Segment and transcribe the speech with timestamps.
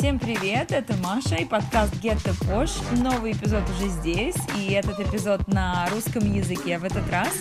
[0.00, 3.02] Всем привет, это Маша и подкаст Get the Posh.
[3.02, 7.32] Новый эпизод уже здесь, и этот эпизод на русском языке в этот раз.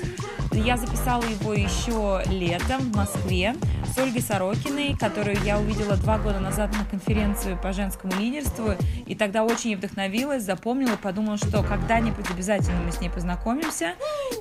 [0.58, 3.56] Я записала его еще летом в Москве
[3.94, 8.72] с Ольгой Сорокиной, которую я увидела два года назад на конференцию по женскому лидерству,
[9.06, 13.94] и тогда очень вдохновилась, запомнила, подумала, что когда-нибудь обязательно мы с ней познакомимся.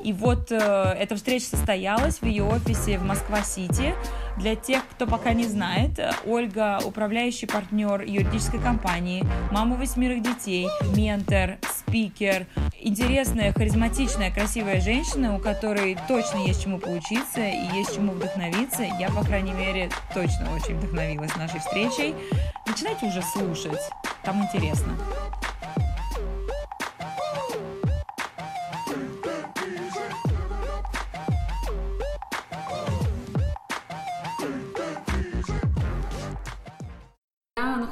[0.02, 0.56] И вот э,
[0.98, 3.94] эта встреча состоялась в ее офисе в Москва-Сити.
[4.36, 11.58] Для тех, кто пока не знает, Ольга– управляющий партнер юридической компании, мама восьмерых детей, ментор,
[11.86, 12.46] спикер,
[12.78, 18.82] интересная, харизматичная, красивая женщина, у которой точно есть чему поучиться и есть чему вдохновиться.
[18.82, 22.14] Я, по крайней мере, точно очень вдохновилась нашей встречей.
[22.66, 23.90] Начинайте уже слушать,
[24.22, 24.92] там интересно.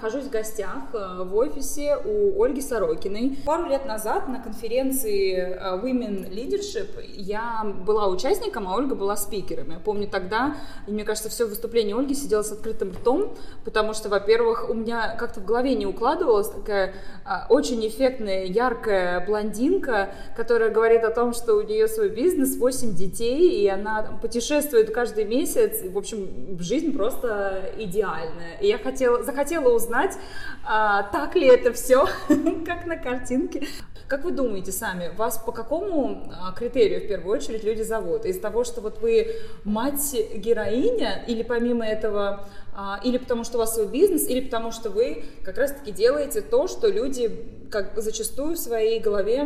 [0.04, 3.38] Нахожусь в гостях э, в офисе у Ольги Сорокиной.
[3.46, 9.70] Пару лет назад на конференции э, Women Leadership я была участником, а Ольга была спикером.
[9.70, 14.10] Я помню тогда, и мне кажется, все выступление Ольги сидело с открытым ртом, потому что,
[14.10, 16.92] во-первых, у меня как-то в голове не укладывалась такая
[17.24, 22.94] э, очень эффектная, яркая блондинка, которая говорит о том, что у нее свой бизнес, 8
[22.94, 25.80] детей, и она путешествует каждый месяц.
[25.82, 28.58] В общем, жизнь просто идеальная.
[28.60, 30.18] И я хотела, захотела узнать, узнать,
[30.64, 32.06] а, так ли это все,
[32.66, 33.66] как на картинке.
[34.06, 38.26] Как вы думаете сами, вас по какому а, критерию в первую очередь люди зовут?
[38.26, 39.34] Из того, что вот вы
[39.64, 44.90] мать-героиня, или помимо этого, а, или потому что у вас свой бизнес, или потому что
[44.90, 47.30] вы как раз-таки делаете то, что люди
[47.70, 49.38] как зачастую в своей голове,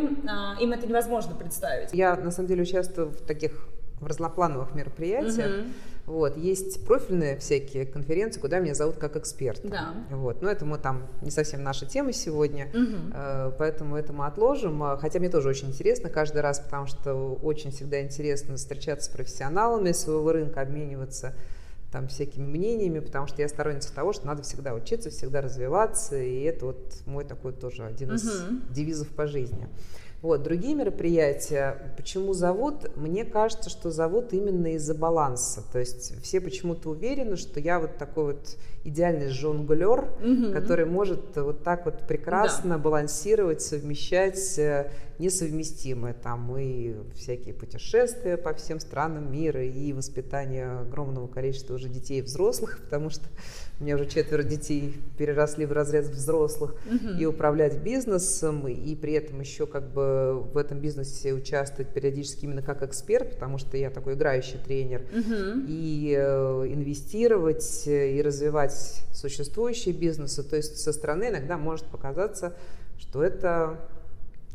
[0.59, 1.89] им это невозможно представить.
[1.93, 3.53] Я на самом деле участвую в таких
[3.99, 5.61] в разноплановых мероприятиях.
[5.61, 5.67] Угу.
[6.09, 9.61] Вот, есть профильные всякие конференции, куда меня зовут как эксперт.
[9.63, 9.93] Да.
[10.09, 13.53] Вот, но это мы там не совсем наша тема сегодня, угу.
[13.59, 14.81] поэтому это мы отложим.
[14.81, 17.13] А, хотя мне тоже очень интересно каждый раз, потому что
[17.43, 21.35] очень всегда интересно встречаться с профессионалами своего рынка, обмениваться
[21.91, 26.41] там всякими мнениями, потому что я сторонница того, что надо всегда учиться, всегда развиваться, и
[26.41, 28.61] это вот мой такой тоже один из угу.
[28.71, 29.67] девизов по жизни.
[30.21, 32.97] Вот, другие мероприятия, почему зовут?
[32.97, 35.63] Мне кажется, что зовут именно из-за баланса.
[35.71, 40.51] То есть все почему-то уверены, что я вот такой вот идеальный жонглер, угу.
[40.51, 42.77] который может вот так вот прекрасно да.
[42.77, 46.13] балансировать, совмещать э, несовместимое.
[46.13, 52.23] Там и всякие путешествия по всем странам мира, и воспитание огромного количества уже детей и
[52.23, 53.23] взрослых, потому что
[53.79, 57.13] у меня уже четверо детей переросли в разряд взрослых, угу.
[57.17, 62.61] и управлять бизнесом, и при этом еще как бы в этом бизнесе участвовать периодически именно
[62.61, 65.65] как эксперт, потому что я такой играющий тренер, угу.
[65.67, 70.43] и э, инвестировать, э, и развивать существующие бизнесы.
[70.43, 72.53] То есть со стороны иногда может показаться,
[72.97, 73.79] что это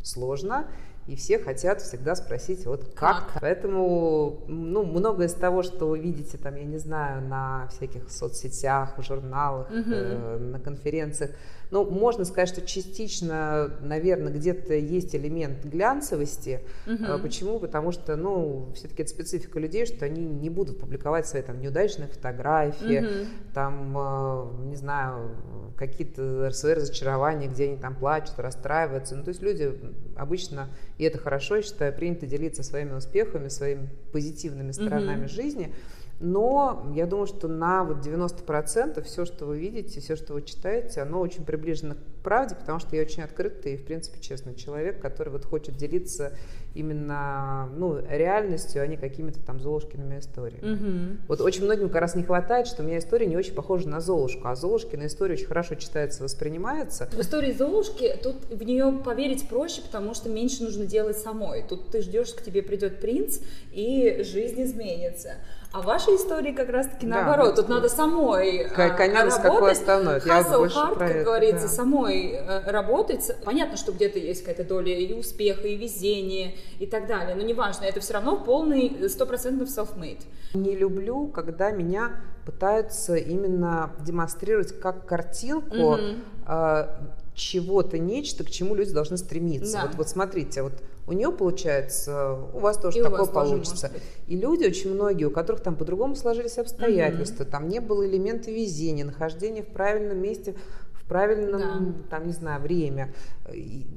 [0.03, 0.69] сложно,
[1.07, 3.33] и все хотят всегда спросить, вот как.
[3.33, 3.41] как?
[3.43, 8.97] Поэтому, ну, многое из того, что вы видите, там, я не знаю, на всяких соцсетях,
[8.97, 9.93] в журналах, угу.
[9.93, 11.33] э, на конференциях,
[11.75, 16.61] ну, можно сказать, что частично, наверное, где-то есть элемент глянцевости.
[16.87, 17.19] Угу.
[17.21, 17.59] Почему?
[17.59, 22.07] Потому что, ну, все-таки это специфика людей, что они не будут публиковать свои там неудачные
[22.07, 23.29] фотографии, угу.
[23.53, 25.33] там, э, не знаю,
[25.77, 29.17] какие-то свои разочарования, где они там плачут, расстраиваются.
[29.17, 29.75] Ну, то есть люди
[30.17, 30.69] обычно,
[30.99, 35.29] и это хорошо, я считаю, принято делиться своими успехами, своими позитивными сторонами угу.
[35.29, 35.75] жизни.
[36.21, 41.03] Но я думаю, что на вот 90% все, что вы видите, все, что вы читаете,
[41.03, 45.01] оно очень приближено к правде, потому что я очень открытый и, в принципе, честный человек,
[45.01, 46.33] который вот хочет делиться
[46.75, 50.75] именно ну, реальностью, а не какими-то там Золушкиными историями.
[50.75, 51.17] Угу.
[51.29, 54.01] Вот очень многим как раз не хватает, что у меня история не очень похожа на
[54.01, 57.09] Золушку, а Золушкина история очень хорошо читается, воспринимается.
[57.13, 61.65] В истории Золушки тут в нее поверить проще, потому что меньше нужно делать самой.
[61.69, 63.39] Тут ты ждешь, к тебе придет принц,
[63.73, 65.35] и жизнь изменится.
[65.75, 67.57] А вашей истории как раз-таки да, наоборот.
[67.57, 70.21] Тут надо самой Конец какой основной.
[70.21, 71.73] Hard, про как говорится, да.
[71.73, 73.29] самой э, работать.
[73.45, 77.35] Понятно, что где-то есть какая-то доля и успеха, и везения, и так далее.
[77.35, 80.23] Но неважно, это все равно полный стопроцентный self-made.
[80.55, 86.19] Не люблю, когда меня пытаются именно демонстрировать как картинку mm-hmm.
[86.47, 86.87] э,
[87.35, 89.73] чего-то, нечто, к чему люди должны стремиться.
[89.73, 89.87] Да.
[89.87, 90.75] Вот, вот смотрите, вот
[91.07, 93.89] у нее получается, у вас тоже и такое вас получится.
[93.89, 97.51] Тоже и люди очень многие, у которых там по-другому сложились обстоятельства, угу.
[97.51, 100.55] там не было элемента везения, нахождения в правильном месте
[101.05, 101.95] в правильном, да.
[102.11, 103.13] там, не знаю, время.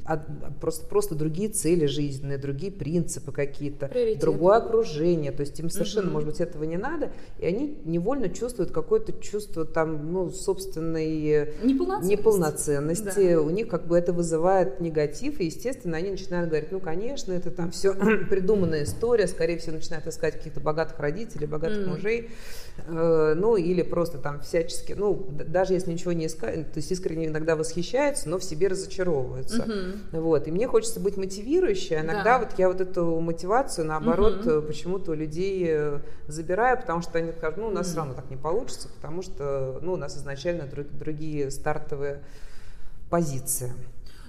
[0.04, 0.18] А,
[0.60, 3.90] просто, просто другие цели жизненные, другие принципы какие-то,
[4.20, 5.32] другое окружение.
[5.32, 6.14] То есть им совершенно, угу.
[6.14, 7.12] может быть, этого не надо.
[7.40, 12.12] И они невольно чувствуют какое-то чувство там, ну, собственной неполноценности.
[12.12, 13.34] неполноценности.
[13.36, 13.42] Да.
[13.42, 15.40] У них как бы это вызывает негатив.
[15.40, 17.94] И, естественно, они начинают говорить, ну, конечно, это там все
[18.30, 19.28] придуманная история.
[19.28, 21.88] Скорее всего, начинают искать каких-то богатых родителей, богатых mm.
[21.88, 22.30] мужей.
[22.86, 27.28] Э, ну, или просто там всячески, ну, даже если ничего не искать, то есть искренне
[27.28, 29.64] иногда восхищаются, но в себе разочаровываются.
[29.64, 30.22] Угу.
[30.22, 30.48] Вот.
[30.48, 31.98] И мне хочется быть мотивирующей.
[31.98, 32.40] Иногда да.
[32.40, 34.62] вот я вот эту мотивацию, наоборот, угу.
[34.62, 37.92] почему-то у людей э, забираю, потому что они скажут, ну, у нас угу.
[37.92, 42.22] все равно так не получится, потому что, ну, у нас изначально друг, другие стартовые
[43.10, 43.72] позиции.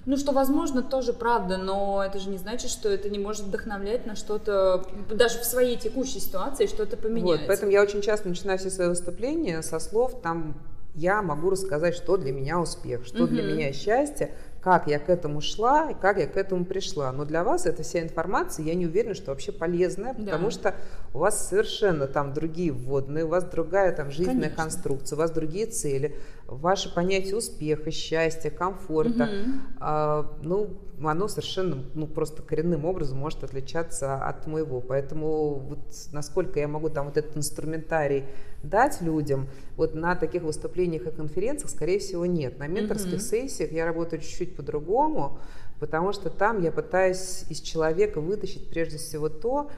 [0.09, 4.07] Ну, что, возможно, тоже правда, но это же не значит, что это не может вдохновлять
[4.07, 7.41] на что-то, даже в своей текущей ситуации что-то поменять.
[7.41, 10.55] Вот, поэтому я очень часто начинаю все свои выступления со слов там
[10.95, 13.29] я могу рассказать, что для меня успех, что угу.
[13.29, 17.13] для меня счастье, как я к этому шла и как я к этому пришла.
[17.13, 20.25] Но для вас эта вся информация, я не уверена, что вообще полезная, да.
[20.25, 20.75] потому что
[21.15, 24.63] у вас совершенно там другие вводные, у вас другая там жизненная Конечно.
[24.65, 26.17] конструкция, у вас другие цели,
[26.49, 29.53] ваше понятие успеха, счастья, комфорта, угу.
[29.81, 34.81] а, ну, оно совершенно, ну, просто коренным образом может отличаться от моего.
[34.81, 35.79] Поэтому вот
[36.13, 38.25] насколько я могу там вот этот инструментарий
[38.63, 39.47] дать людям,
[39.77, 42.59] вот на таких выступлениях и конференциях, скорее всего, нет.
[42.59, 43.19] На менторских mm-hmm.
[43.19, 45.39] сессиях я работаю чуть-чуть по-другому,
[45.79, 49.71] потому что там я пытаюсь из человека вытащить прежде всего то,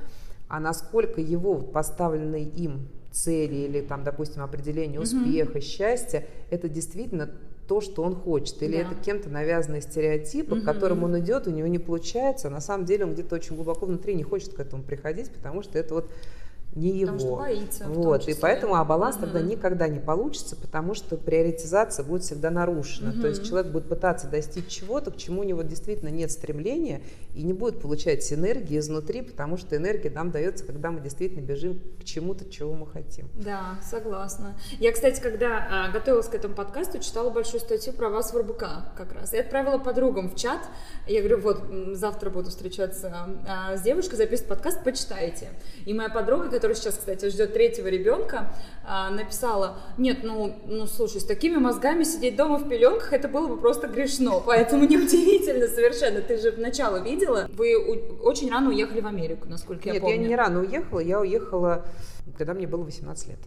[0.49, 5.62] а насколько его поставленные им цели или там, допустим, определение успеха, mm-hmm.
[5.62, 7.31] счастья, это действительно
[7.71, 8.83] то, что он хочет, или да.
[8.83, 10.62] это кем-то навязанные стереотипы, угу.
[10.62, 13.55] к которым он идет, у него не получается, а на самом деле он где-то очень
[13.55, 16.11] глубоко внутри не хочет к этому приходить, потому что это вот
[16.75, 17.12] не его.
[17.12, 17.85] Потому что боится.
[17.89, 19.27] Вот, и поэтому а баланс угу.
[19.27, 23.11] тогда никогда не получится, потому что приоритизация будет всегда нарушена.
[23.11, 23.21] Угу.
[23.21, 27.03] То есть человек будет пытаться достичь чего-то, к чему у него действительно нет стремления,
[27.35, 31.81] и не будет получать синергии изнутри, потому что энергия нам дается, когда мы действительно бежим
[32.00, 33.29] к чему-то, чего мы хотим.
[33.35, 34.59] Да, согласна.
[34.79, 38.94] Я, кстати, когда а, готовилась к этому подкасту, читала большую статью про вас в РБК
[38.97, 39.32] как раз.
[39.32, 40.61] И отправила подругам в чат.
[41.06, 41.62] Я говорю, вот,
[41.93, 45.49] завтра буду встречаться а, с девушкой, записывать подкаст, почитайте.
[45.87, 48.53] И моя подруга, которая сейчас, кстати, ждет третьего ребенка,
[48.85, 53.47] а, написала, нет, ну, ну, слушай, с такими мозгами сидеть дома в пеленках, это было
[53.47, 57.76] бы просто грешно, поэтому неудивительно совершенно, ты же вначале видела, вы
[58.22, 60.17] очень рано уехали в Америку, насколько я нет, помню.
[60.17, 61.87] Нет, я не рано уехала, я уехала,
[62.37, 63.38] когда мне было 18 лет.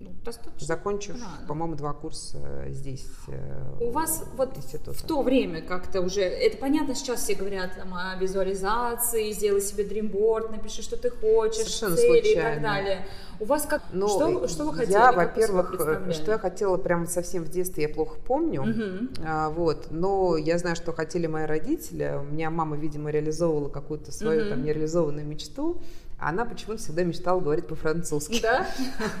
[0.00, 0.64] Ну, достаточно.
[0.64, 1.16] Закончив,
[1.48, 2.38] по-моему, два курса
[2.68, 3.04] здесь.
[3.26, 4.92] Э, У вас вот института.
[4.92, 9.82] в то время как-то уже, это понятно, сейчас все говорят там, о визуализации, сделай себе
[9.82, 12.38] дримборд, напиши, что ты хочешь, Совершенно цели случайно.
[12.50, 13.06] и так далее.
[13.40, 14.92] У вас как, ну, что, что вы хотели?
[14.92, 15.74] Я, во-первых,
[16.12, 19.08] что я хотела прямо совсем в детстве, я плохо помню, угу.
[19.24, 24.10] а, вот, но я знаю, что хотели мои родители, у меня мама, видимо, реализовывала какую-то
[24.12, 24.50] свою угу.
[24.50, 25.80] там нереализованную мечту,
[26.18, 28.42] она почему-то всегда мечтала говорить по-французски.
[28.42, 28.66] Да?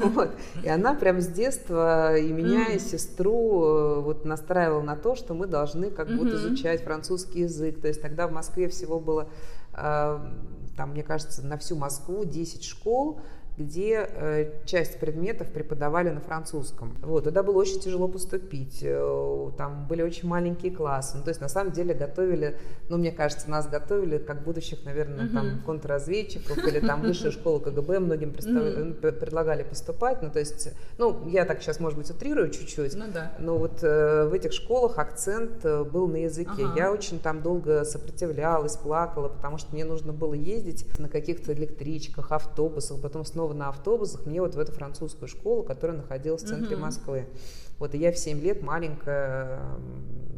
[0.00, 0.30] Вот.
[0.64, 5.34] И она прям с детства и меня, и сестру э, вот настраивала на то, что
[5.34, 7.80] мы должны как будто изучать французский язык.
[7.80, 9.28] То есть тогда в Москве всего было,
[9.74, 10.18] э,
[10.76, 13.20] там, мне кажется, на всю Москву 10 школ,
[13.58, 16.96] где э, часть предметов преподавали на французском.
[17.02, 21.40] Вот, туда было очень тяжело поступить, э, там были очень маленькие классы, ну, то есть
[21.40, 22.56] на самом деле готовили,
[22.88, 25.34] ну, мне кажется, нас готовили как будущих, наверное, uh-huh.
[25.34, 28.94] там контрразведчиков или там высшая школа КГБ многим uh-huh.
[28.94, 33.32] предлагали поступать, ну, то есть, ну, я так сейчас, может быть, утрирую чуть-чуть, ну, да.
[33.38, 36.62] но вот э, в этих школах акцент э, был на языке.
[36.62, 36.76] Uh-huh.
[36.76, 42.32] Я очень там долго сопротивлялась, плакала, потому что мне нужно было ездить на каких-то электричках,
[42.32, 46.48] автобусах, потом снова снова на автобусах мне вот в эту французскую школу, которая находилась в
[46.48, 46.84] центре угу.
[46.84, 47.26] Москвы.
[47.78, 49.60] Вот и я в 7 лет маленькая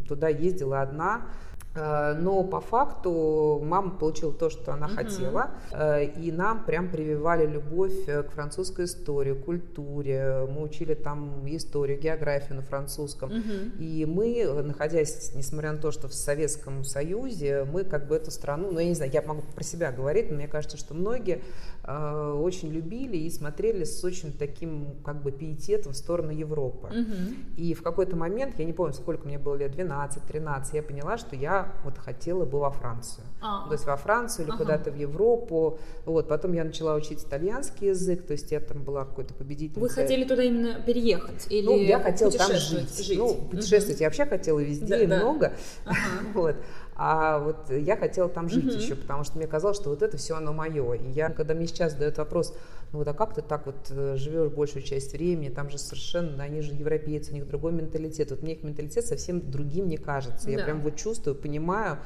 [0.06, 1.26] туда ездила одна,
[1.74, 4.94] но по факту мама получила то, что она uh-huh.
[4.96, 10.48] хотела, э, и нам прям прививали любовь э, к французской истории, культуре.
[10.50, 13.30] Мы учили там историю, географию на французском.
[13.30, 13.78] Uh-huh.
[13.78, 18.72] И мы, находясь, несмотря на то, что в Советском Союзе, мы как бы эту страну,
[18.72, 21.40] ну я не знаю, я могу про себя говорить, но мне кажется, что многие
[21.86, 26.88] очень любили и смотрели с очень таким как бы пиететом в сторону Европы.
[26.88, 27.34] Uh-huh.
[27.56, 31.36] И в какой-то момент, я не помню, сколько мне было лет, 12-13, я поняла, что
[31.36, 33.24] я вот хотела бы во Францию.
[33.40, 33.66] А.
[33.66, 34.58] То есть во Францию или ага.
[34.58, 35.78] куда-то в Европу.
[36.04, 36.28] Вот.
[36.28, 39.80] Потом я начала учить итальянский язык, то есть я там была какой-то победитель.
[39.80, 41.46] Вы хотели туда именно переехать?
[41.50, 43.06] Или ну, я хотела там жить.
[43.06, 43.18] жить.
[43.18, 44.02] Ну, путешествовать угу.
[44.02, 45.16] я вообще хотела везде да, и да.
[45.16, 45.52] много.
[45.84, 45.96] Ага.
[46.34, 46.56] вот.
[47.02, 48.78] А вот я хотела там жить mm-hmm.
[48.78, 50.92] еще, потому что мне казалось, что вот это все оно мое.
[50.92, 52.54] И я, когда мне сейчас задают вопрос,
[52.92, 56.44] ну вот а как ты так вот э, живешь большую часть времени, там же совершенно,
[56.44, 58.32] они же европейцы, у них другой менталитет.
[58.32, 60.44] Вот мне их менталитет совсем другим не кажется.
[60.44, 60.52] Да.
[60.52, 62.00] Я прям вот чувствую, понимаю,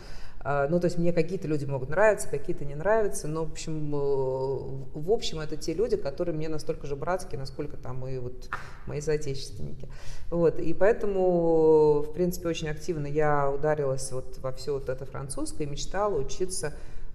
[0.45, 3.99] ну, то есть мне какие-то люди могут нравиться, какие-то не нравятся, но, в общем, э,
[3.99, 8.51] в общем, это те люди, которые мне настолько же братские, насколько там и вот
[8.87, 9.89] мои соотечественники.
[10.31, 15.67] Вот, и поэтому, в принципе, очень активно я ударилась вот во все вот это французское,
[15.67, 16.75] мечтала учиться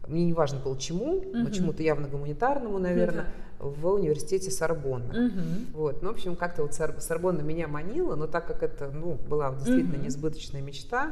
[0.09, 1.37] мне не важно было чему, угу.
[1.37, 3.27] но чему-то явно гуманитарному, наверное,
[3.59, 3.69] угу.
[3.69, 5.27] в университете Сорбонна.
[5.27, 5.77] Угу.
[5.77, 9.53] Вот, ну, в общем, как-то вот Сорбонна меня манила, но так как это, ну, была
[9.53, 10.05] действительно угу.
[10.05, 11.11] несбыточная мечта,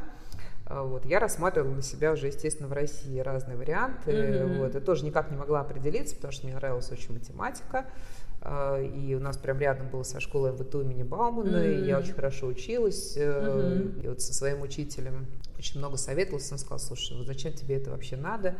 [0.68, 4.10] вот, я рассматривала для себя уже, естественно, в России разные варианты.
[4.10, 4.58] Mm-hmm.
[4.58, 7.86] Вот, и тоже никак не могла определиться, потому что мне нравилась очень математика.
[8.40, 11.82] А, и у нас прям рядом было со школой МВТУ имени Баумана, mm-hmm.
[11.82, 13.16] и я очень хорошо училась.
[13.16, 14.04] Mm-hmm.
[14.04, 16.50] И вот со своим учителем очень много советовалась.
[16.52, 18.54] Он сказал, слушай, вот зачем тебе это вообще надо?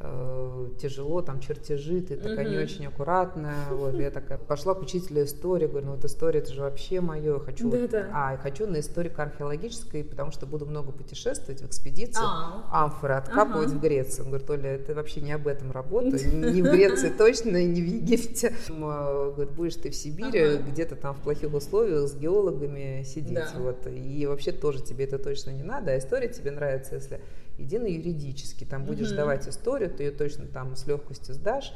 [0.00, 3.68] Э, тяжело, там чертежи, ты такая не очень аккуратная.
[3.70, 7.38] Вот, я такая пошла к учителю истории, говорю, ну вот история это же вообще мое,
[7.38, 8.08] хочу, да, вот, да.
[8.12, 12.84] а хочу на историко-археологической, потому что буду много путешествовать в экспедиции, а.
[12.84, 13.78] амфоры откапывать ага.
[13.78, 14.22] в Греции.
[14.22, 17.86] Он говорит, Оля, это вообще не об этом работа, не в Греции точно, не в
[17.86, 18.54] Египте.
[18.68, 24.26] Говорит, будешь ты в Сибири, где-то там в плохих условиях с геологами сидеть, вот, и
[24.26, 27.20] вообще тоже тебе это точно не надо, а история тебе нравится, если
[27.58, 31.72] иди на юридический, там будешь mm давать историю, ты ее точно там с легкостью сдашь,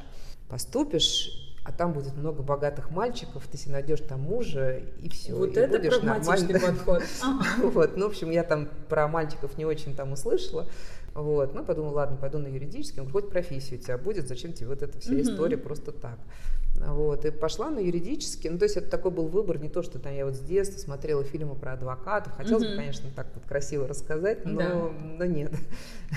[0.49, 5.35] поступишь, а там будет много богатых мальчиков, ты себе найдешь там мужа, и все.
[5.35, 6.79] Вот и это будешь прагматичный нормально.
[6.79, 7.03] подход.
[7.73, 10.67] Вот, ну, в общем, я там про мальчиков не очень там услышала,
[11.15, 14.83] вот, ну, подумала, ладно, пойду на юридический, хоть профессия у тебя будет, зачем тебе вот
[14.83, 16.19] эта вся история просто так.
[16.77, 18.49] Вот, и пошла на юридический.
[18.49, 20.79] Ну, то есть это такой был выбор, не то, что там я вот с детства
[20.79, 22.33] смотрела фильмы про адвокатов.
[22.35, 22.71] Хотелось mm-hmm.
[22.71, 24.91] бы, конечно, так вот красиво рассказать, но, да.
[25.19, 25.53] но нет.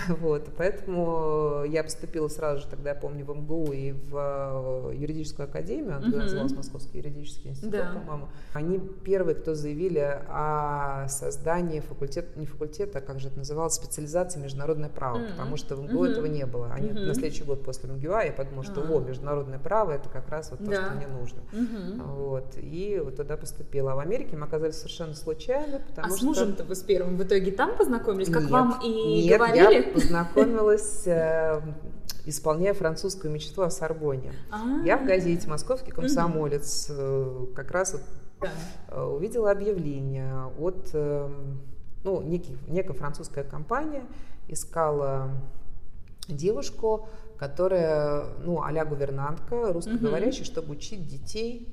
[0.08, 5.48] Вот, поэтому я поступила сразу же, тогда я помню, в МГУ и в э, юридическую
[5.48, 6.18] академию, она mm-hmm.
[6.18, 7.94] называлась Московский юридический институт, да.
[7.94, 8.28] по-моему.
[8.54, 14.40] Они первые, кто заявили о создании факультета, не факультета, а как же это называлось, специализации
[14.40, 15.32] международное право, mm-hmm.
[15.32, 16.12] потому что в МГУ mm-hmm.
[16.12, 16.72] этого не было.
[16.74, 17.06] Они mm-hmm.
[17.06, 18.98] на следующий год после МГУА я подумала, что, mm-hmm.
[18.98, 20.86] о, международное право, это как раз вот то, да.
[20.86, 21.42] что мне нужно.
[21.52, 22.04] Угу.
[22.16, 22.58] Вот.
[22.58, 23.94] И вот туда поступила.
[23.94, 26.20] А в Америке мы оказались совершенно случайно, потому а что...
[26.20, 29.74] с мужем-то вы с первым в итоге там познакомились, как нет, вам и нет, говорили?
[29.74, 31.62] я познакомилась э,
[32.26, 34.34] исполняя французскую мечту о Сорбоне.
[34.52, 34.86] А-а-а.
[34.86, 37.96] Я в газете «Московский комсомолец» э, как раз
[38.42, 38.50] да.
[38.90, 40.94] Э, увидела объявление от
[42.04, 44.04] ну, некий, некая французская компания
[44.48, 45.32] искала
[46.28, 47.08] девушку,
[47.48, 50.52] которая, ну, а-ля гувернантка, русскоговорящая, угу.
[50.52, 51.68] чтобы учить детей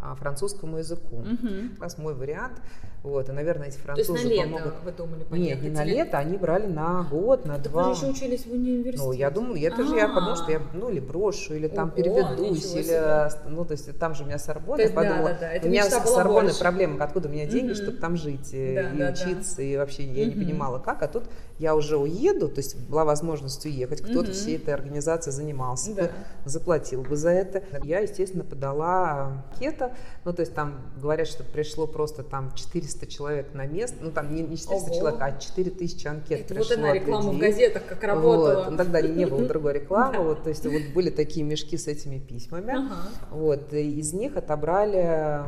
[0.00, 1.18] а, французскому языку.
[1.18, 1.74] Угу.
[1.74, 2.60] Как раз мой вариант.
[3.04, 4.66] Вот, и, наверное, эти французы То есть на помогут.
[4.66, 5.62] лето вы думали поехать?
[5.62, 7.88] Нет, не на лето, они брали на год, на так два.
[7.88, 9.02] вы еще учились в университете?
[9.02, 12.74] Ну, я думаю, это же я подумала, что я, ну, или брошу, или там переведусь,
[12.74, 16.54] или, ну, то есть там же у меня Сорбонна, я подумала, у меня с Сорбонной
[16.54, 18.78] проблема, откуда у меня деньги, чтобы там жить и
[19.10, 21.24] учиться, и вообще я не понимала, как, а тут
[21.62, 24.32] я уже уеду, то есть была возможность уехать, кто-то угу.
[24.32, 26.10] всей этой организацией занимался, да.
[26.44, 27.62] заплатил бы за это.
[27.84, 33.54] Я, естественно, подала анкета, ну, то есть там говорят, что пришло просто там 400 человек
[33.54, 34.94] на место, ну, там не 400 Ого.
[34.94, 36.76] человек, а 4000 анкет это пришло.
[36.76, 38.54] Вот она реклама в газетах как работала.
[38.64, 38.70] Вот.
[38.72, 42.18] Ну, тогда не было другой рекламы, вот, то есть вот были такие мешки с этими
[42.18, 42.74] письмами,
[43.30, 45.44] вот, из них отобрали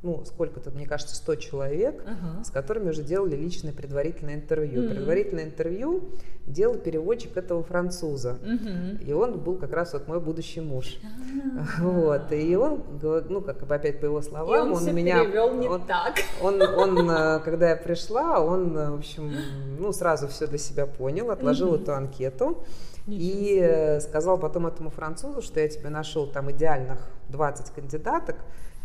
[0.00, 2.44] ну, сколько-то, мне кажется, 100 человек, uh-huh.
[2.44, 4.82] с которыми уже делали личное предварительное интервью.
[4.82, 4.90] Uh-huh.
[4.90, 6.10] Предварительное интервью
[6.46, 8.38] делал переводчик этого француза.
[8.40, 9.02] Uh-huh.
[9.02, 10.98] И он был как раз вот мой будущий муж.
[11.02, 11.90] Uh-huh.
[11.90, 12.32] Вот.
[12.32, 15.24] И он, ну, как бы опять по его словам, и он, он меня...
[15.24, 16.14] перевел не он, так.
[16.42, 19.32] Он, он, э, когда я пришла, он, э, в общем,
[19.80, 21.82] ну, сразу все для себя понял, отложил uh-huh.
[21.82, 22.64] эту анкету.
[23.08, 26.98] И сказал потом этому французу, что я тебе нашел там идеальных
[27.30, 28.36] 20 кандидаток,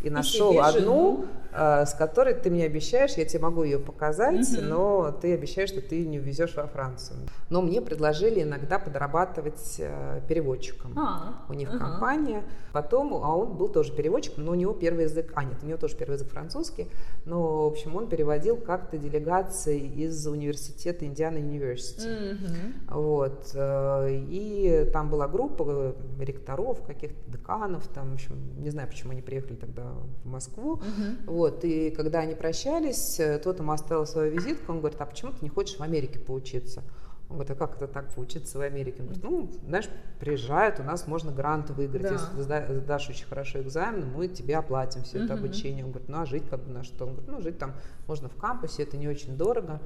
[0.04, 4.62] и нашел одну, э, с которой ты мне обещаешь, я тебе могу ее показать, угу.
[4.62, 7.20] но ты обещаешь, что ты не увезешь во Францию.
[7.50, 10.94] Но мне предложили иногда подрабатывать э, переводчиком.
[10.98, 11.80] А, у них ага.
[11.80, 12.44] компания.
[12.74, 15.78] Потом, а он был тоже переводчиком, но у него первый язык, а нет, у него
[15.78, 16.88] тоже первый язык французский,
[17.26, 22.08] но, в общем, он переводил как-то делегации из университета Индиана Университи.
[22.34, 23.00] Угу.
[23.00, 23.52] Вот.
[23.54, 29.22] Э, и там была группа ректоров, каких-то деканов, там, в общем, не знаю, почему они
[29.22, 29.93] приехали тогда
[30.24, 30.74] в Москву.
[30.74, 31.34] Угу.
[31.34, 35.32] Вот, и когда они прощались, э, тот ему оставил свою визитку, он говорит, а почему
[35.32, 36.84] ты не хочешь в Америке поучиться?
[37.30, 38.98] Он говорит, а как это так поучиться в Америке?
[39.00, 42.04] Он говорит, ну, знаешь, приезжают, у нас можно грант выиграть.
[42.04, 42.12] Да.
[42.12, 45.84] Если ты сдашь очень хорошо экзамен, мы тебе оплатим все это обучение.
[45.84, 47.06] Он говорит, ну, а жить как бы на что?
[47.06, 47.74] Он говорит, ну, жить там
[48.08, 49.82] можно в кампусе, это не очень дорого.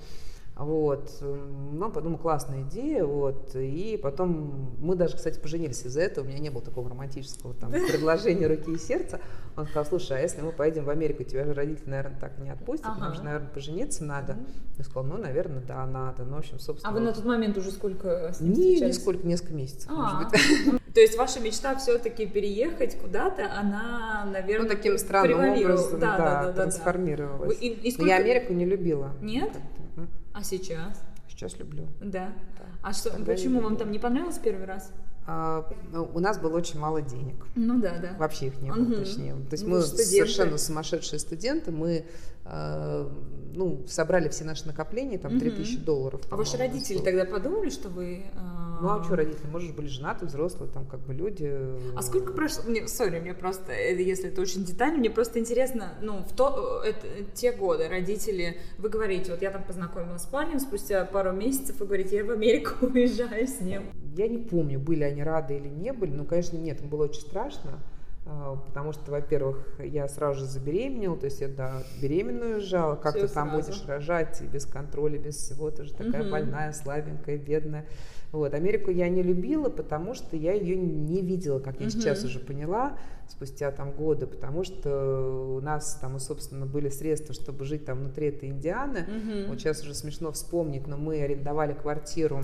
[0.58, 1.12] Вот.
[1.22, 3.56] Ну, подумал, классная идея, вот.
[3.56, 6.26] И потом мы даже, кстати, поженились из-за этого.
[6.26, 9.20] У меня не было такого романтического там предложения руки и сердца.
[9.56, 12.50] Он сказал, слушай, а если мы поедем в Америку, тебя же родители, наверное, так не
[12.50, 12.96] отпустят, ага.
[12.96, 14.38] потому что, наверное, пожениться надо.
[14.78, 16.24] Я сказал, ну, наверное, да, надо.
[16.26, 16.92] Ну, в общем, собственно...
[16.92, 20.32] А вы на тот момент уже сколько с ним Не, нисколько, несколько месяцев, а, может
[20.32, 20.82] быть.
[20.94, 26.44] То есть ваша мечта все-таки переехать куда-то, она, наверное, Ну, таким странным образом, да, да,
[26.46, 27.58] да, трансформировалась.
[27.62, 28.10] И, и сколько...
[28.10, 29.14] Я Америку не любила.
[29.22, 29.52] Нет?
[30.38, 31.02] А сейчас?
[31.28, 31.88] Сейчас люблю.
[32.00, 32.32] Да.
[32.60, 32.66] да.
[32.84, 34.92] А что, почему вам там не понравилось первый раз?
[35.26, 37.48] А, ну, у нас было очень мало денег.
[37.56, 38.16] Ну да, да.
[38.20, 38.94] Вообще их не было, угу.
[38.98, 39.34] точнее.
[39.34, 40.12] То есть ну, мы студенты.
[40.12, 41.72] совершенно сумасшедшие студенты.
[41.72, 42.06] Мы
[43.58, 45.40] ну, собрали все наши накопления, там, угу.
[45.40, 46.22] 3000 долларов.
[46.30, 48.26] А ваши родители тогда подумали, что вы...
[48.34, 51.52] Э, ну а что родители, можешь были женаты, взрослые, там как бы люди.
[51.96, 52.64] А сколько прошло?
[52.68, 56.84] Мне, сори, мне просто, э, если это очень детально, мне просто интересно, ну, в то,
[56.86, 61.32] э, это, те годы родители, вы говорите, вот я там познакомилась с парнем, спустя пару
[61.32, 63.84] месяцев, вы говорите, я в Америку уезжаю с ним.
[64.16, 67.22] Я не помню, были они рады или не были, но, конечно, нет, им было очень
[67.22, 67.80] страшно.
[68.30, 73.16] А, потому что, во-первых, я сразу же забеременела, то есть я, да, беременную уезжала, как
[73.16, 73.72] Все ты там сразу.
[73.72, 76.32] будешь рожать, без контроля, без всего, ты же такая угу.
[76.32, 77.86] больная, слабенькая, бедная.
[78.34, 78.54] Вот.
[78.54, 81.92] Америку я не любила, потому что я ее не видела, как я угу.
[81.92, 82.98] сейчас уже поняла,
[83.30, 88.28] спустя там годы, потому что у нас там, собственно, были средства, чтобы жить там внутри
[88.28, 89.04] этой Индианы.
[89.04, 89.50] Угу.
[89.50, 92.44] Вот сейчас уже смешно вспомнить, но мы арендовали квартиру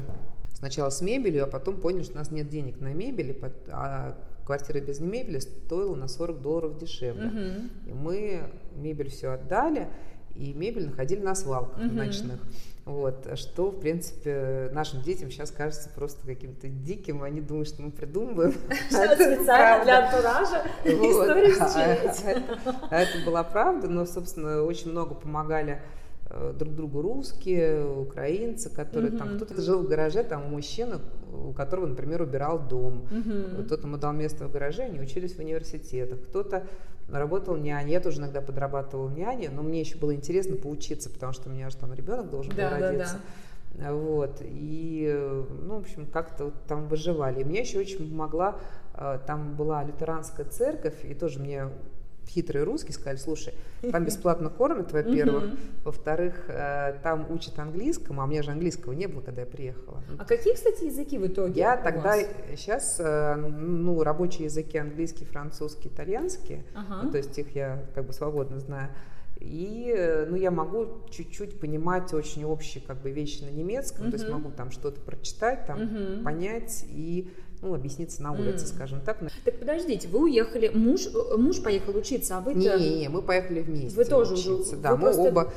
[0.54, 3.38] сначала с мебелью, а потом поняли, что у нас нет денег на мебель,
[3.70, 7.28] а квартира без мебели стоила на 40 долларов дешевле.
[7.28, 7.90] Угу.
[7.90, 8.42] И мы
[8.76, 9.90] мебель все отдали,
[10.36, 11.94] и мебель находили на свалках угу.
[11.94, 12.40] ночных.
[12.86, 17.24] Вот, что, в принципе, нашим детям сейчас кажется просто каким-то диким.
[17.24, 18.54] Они думают, что мы придумываем.
[18.90, 22.44] Что специально для антуража историю
[22.90, 25.82] А это была правда, но, собственно, очень много помогали
[26.58, 29.18] друг другу русские, украинцы, которые mm-hmm.
[29.18, 33.66] там кто-то жил в гараже, там мужчина, у которого, например, убирал дом, mm-hmm.
[33.66, 36.66] кто-то ему дал место в гараже, они учились в университетах, кто-то
[37.10, 41.50] работал няней, я тоже иногда подрабатывала няней, но мне еще было интересно поучиться, потому что
[41.50, 43.16] у меня же там ребенок должен да, был родиться.
[43.74, 43.94] Да, да.
[43.94, 45.12] Вот, и,
[45.64, 47.42] ну, в общем, как-то вот там выживали.
[47.42, 48.56] И мне еще очень помогла,
[48.94, 51.70] э, там была лютеранская церковь, и тоже мне
[52.28, 53.54] хитрые русские сказали, слушай,
[53.92, 55.46] там бесплатно кормят, во-первых,
[55.84, 60.02] во-вторых, э, там учат английскому, а у меня же английского не было, когда я приехала.
[60.18, 62.18] А какие, кстати, языки в итоге Я тогда,
[62.56, 67.04] сейчас, э, ну, рабочие языки английский, французский, итальянский, ага.
[67.04, 68.90] ну, то есть их я как бы свободно знаю.
[69.40, 74.12] И, э, ну, я могу чуть-чуть понимать очень общие как бы вещи на немецком, uh-huh.
[74.12, 76.24] то есть могу там что-то прочитать, там uh-huh.
[76.24, 77.30] понять и
[77.64, 78.76] ну, объясниться на улице, mm.
[78.76, 79.20] скажем так.
[79.46, 83.62] Так подождите, вы уехали, муж, муж поехал учиться, а вы не, не, не, мы поехали
[83.62, 83.96] вместе.
[83.96, 84.76] Вы тоже учиться.
[84.76, 85.54] Да, мы оба.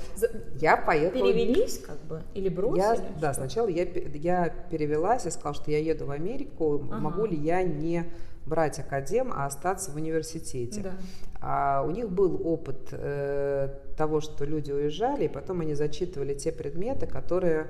[0.61, 1.23] Я поехала.
[1.23, 2.79] Перевелись, как бы, или бросили?
[2.79, 6.97] Я, да, сначала я, я перевелась и сказала, что я еду в Америку, ага.
[6.99, 8.07] могу ли я не
[8.47, 10.81] брать академ, а остаться в университете.
[10.81, 10.93] Да.
[11.41, 16.53] А у них был опыт э, того, что люди уезжали, и потом они зачитывали те
[16.53, 17.67] предметы, которые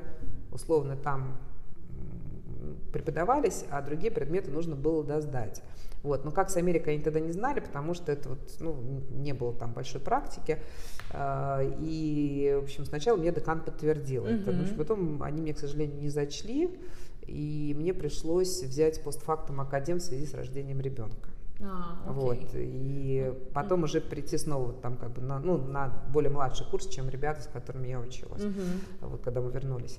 [0.53, 1.38] условно там
[2.97, 5.63] преподавались, а другие предметы нужно было досдать.
[6.03, 6.25] Вот.
[6.25, 8.77] Но как с Америкой они тогда не знали, потому что это вот, ну,
[9.11, 10.59] не было там большой практики.
[11.11, 14.31] А, и, в общем, сначала мне декан подтвердил угу.
[14.31, 14.53] это.
[14.53, 16.71] Но потом они мне, к сожалению, не зачли,
[17.27, 21.29] и мне пришлось взять постфактум академ в связи с рождением ребенка.
[21.61, 26.67] А, вот и потом уже прийти снова там как бы на ну на более младший
[26.67, 28.61] курс, чем ребята, с которыми я училась, угу.
[29.01, 29.99] вот когда мы вернулись.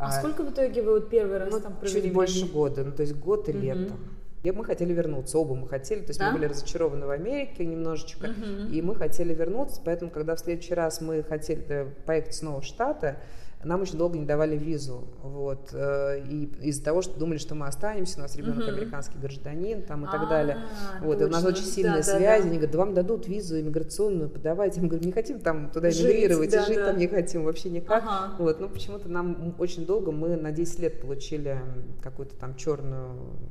[0.00, 2.02] А, а сколько в итоге вы вот первый раз ну, там провели?
[2.02, 3.60] Чуть больше года, ну то есть год и угу.
[3.60, 3.94] лето.
[4.42, 6.28] И мы хотели вернуться, оба мы хотели, то есть да?
[6.28, 8.72] мы были разочарованы в Америке немножечко, угу.
[8.72, 12.64] и мы хотели вернуться, поэтому когда в следующий раз мы хотели э, поехать снова в
[12.64, 13.16] Штаты,
[13.62, 17.66] нам очень долго не давали визу, вот, э, и из-за того, что думали, что мы
[17.66, 18.68] останемся, у нас ребенок угу.
[18.68, 20.58] американский гражданин, там и так далее,
[21.02, 24.88] вот, у нас очень сильная связь, они говорят, да вам дадут визу иммиграционную, подавайте, мы
[24.88, 28.60] говорим, не хотим там туда эмигрировать, жить, и жить там не хотим вообще никак, вот,
[28.60, 31.60] ну почему-то нам очень долго, мы на 10 лет получили
[32.02, 33.10] какую-то там черную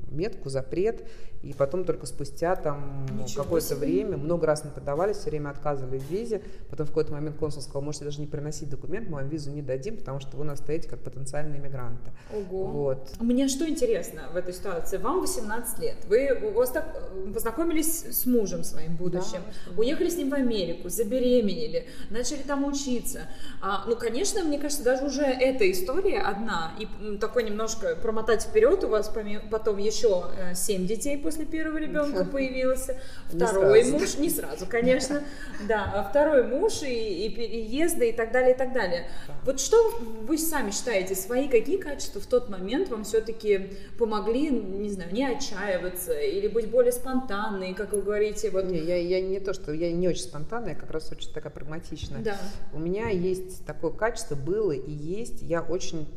[0.10, 1.06] метку, запрет,
[1.44, 6.10] и потом только спустя там какое-то время, много раз мы подавались, все время отказывали в
[6.10, 9.52] визе, потом в какой-то момент консул сказал, можете даже не приносить документ, мы вам визу
[9.52, 12.12] не дадим, потому что вы нас стоите как потенциальные иммигранты.
[12.34, 12.66] Ого.
[12.66, 13.12] Вот.
[13.20, 14.98] Мне что интересно в этой ситуации?
[14.98, 20.18] Вам 18 лет, вы у вас так, познакомились с мужем своим будущим, да, уехали с
[20.18, 23.22] ним в Америку, забеременели, начали там учиться.
[23.62, 28.84] А, ну, конечно, мне кажется, даже уже эта история одна, и такой немножко промотать вперед,
[28.84, 29.12] у вас
[29.52, 35.24] потом еще 7 э, детей после первого ребенка появился, второй не муж, не сразу, конечно,
[35.68, 39.10] да, а второй муж и, и переезды и так далее, и так далее.
[39.46, 44.90] Вот что вы сами считаете, свои какие качества в тот момент вам все-таки помогли, не
[44.90, 48.50] знаю, не отчаиваться или быть более спонтанной, как вы говорите?
[48.50, 48.66] Вот...
[48.66, 51.52] Не, я, я не то, что я не очень спонтанная, я как раз очень такая
[51.52, 52.22] прагматичная.
[52.22, 52.38] Да.
[52.74, 56.08] У меня есть такое качество, было и есть, я очень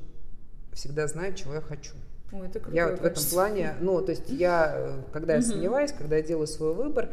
[0.72, 1.94] всегда знаю, чего я хочу.
[2.32, 5.92] О, это я вот в этом плане, ну, то есть я, э, когда я сомневаюсь,
[5.92, 7.10] когда я делаю свой выбор,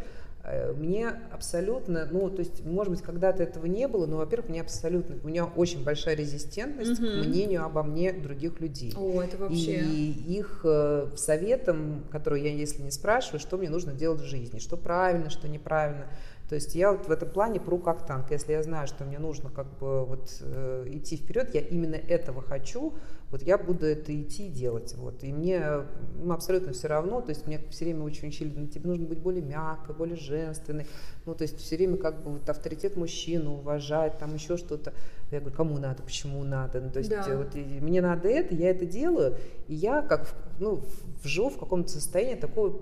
[0.75, 5.17] мне абсолютно, ну, то есть, может быть, когда-то этого не было, но, во-первых, мне абсолютно,
[5.23, 7.23] у меня очень большая резистентность mm-hmm.
[7.23, 8.93] к мнению обо мне других людей.
[8.95, 9.79] О, это вообще...
[9.79, 14.59] И их э, советам, которые я, если не спрашиваю, что мне нужно делать в жизни,
[14.59, 16.07] что правильно, что неправильно,
[16.49, 18.31] то есть я вот в этом плане пру как танк.
[18.31, 22.41] Если я знаю, что мне нужно как бы вот э, идти вперед, я именно этого
[22.41, 22.95] хочу,
[23.29, 24.95] вот я буду это идти и делать.
[24.97, 25.23] Вот.
[25.23, 25.85] И мне
[26.15, 29.19] ну, абсолютно все равно, то есть мне все время очень учили, ну, тебе нужно быть
[29.19, 30.87] более мягкой, более женственной.
[31.27, 34.93] Ну, то есть все время как бы вот авторитет мужчины уважать, там еще что-то.
[35.29, 36.81] Я говорю, кому надо, почему надо.
[36.81, 37.23] Ну, то есть да.
[37.37, 40.81] вот и, мне надо это, я это делаю, и я как ну,
[41.23, 42.81] вживу в каком-то состоянии такого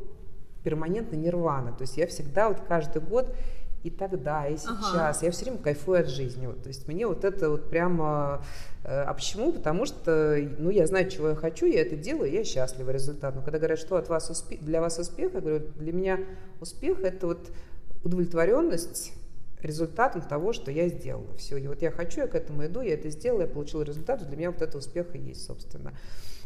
[0.64, 1.72] перманентно нирвана.
[1.72, 3.34] То есть я всегда вот каждый год
[3.88, 5.18] и тогда, и сейчас.
[5.18, 5.18] Ага.
[5.22, 6.46] Я все время кайфую от жизни.
[6.46, 6.62] Вот.
[6.62, 8.44] То есть мне вот это вот прямо...
[8.84, 9.54] Э, а почему?
[9.54, 13.44] Потому что, ну, я знаю, чего я хочу, я это делаю, я счастлива результатом.
[13.44, 16.20] Когда говорят, что от вас успех, для вас успех, я говорю, для меня
[16.60, 17.50] успех– это вот
[18.04, 19.14] удовлетворенность
[19.62, 21.34] результатом того, что я сделала.
[21.38, 24.28] Все, и вот я хочу, я к этому иду, я это сделала, я получила результат,
[24.28, 25.94] для меня вот это успех и есть, собственно.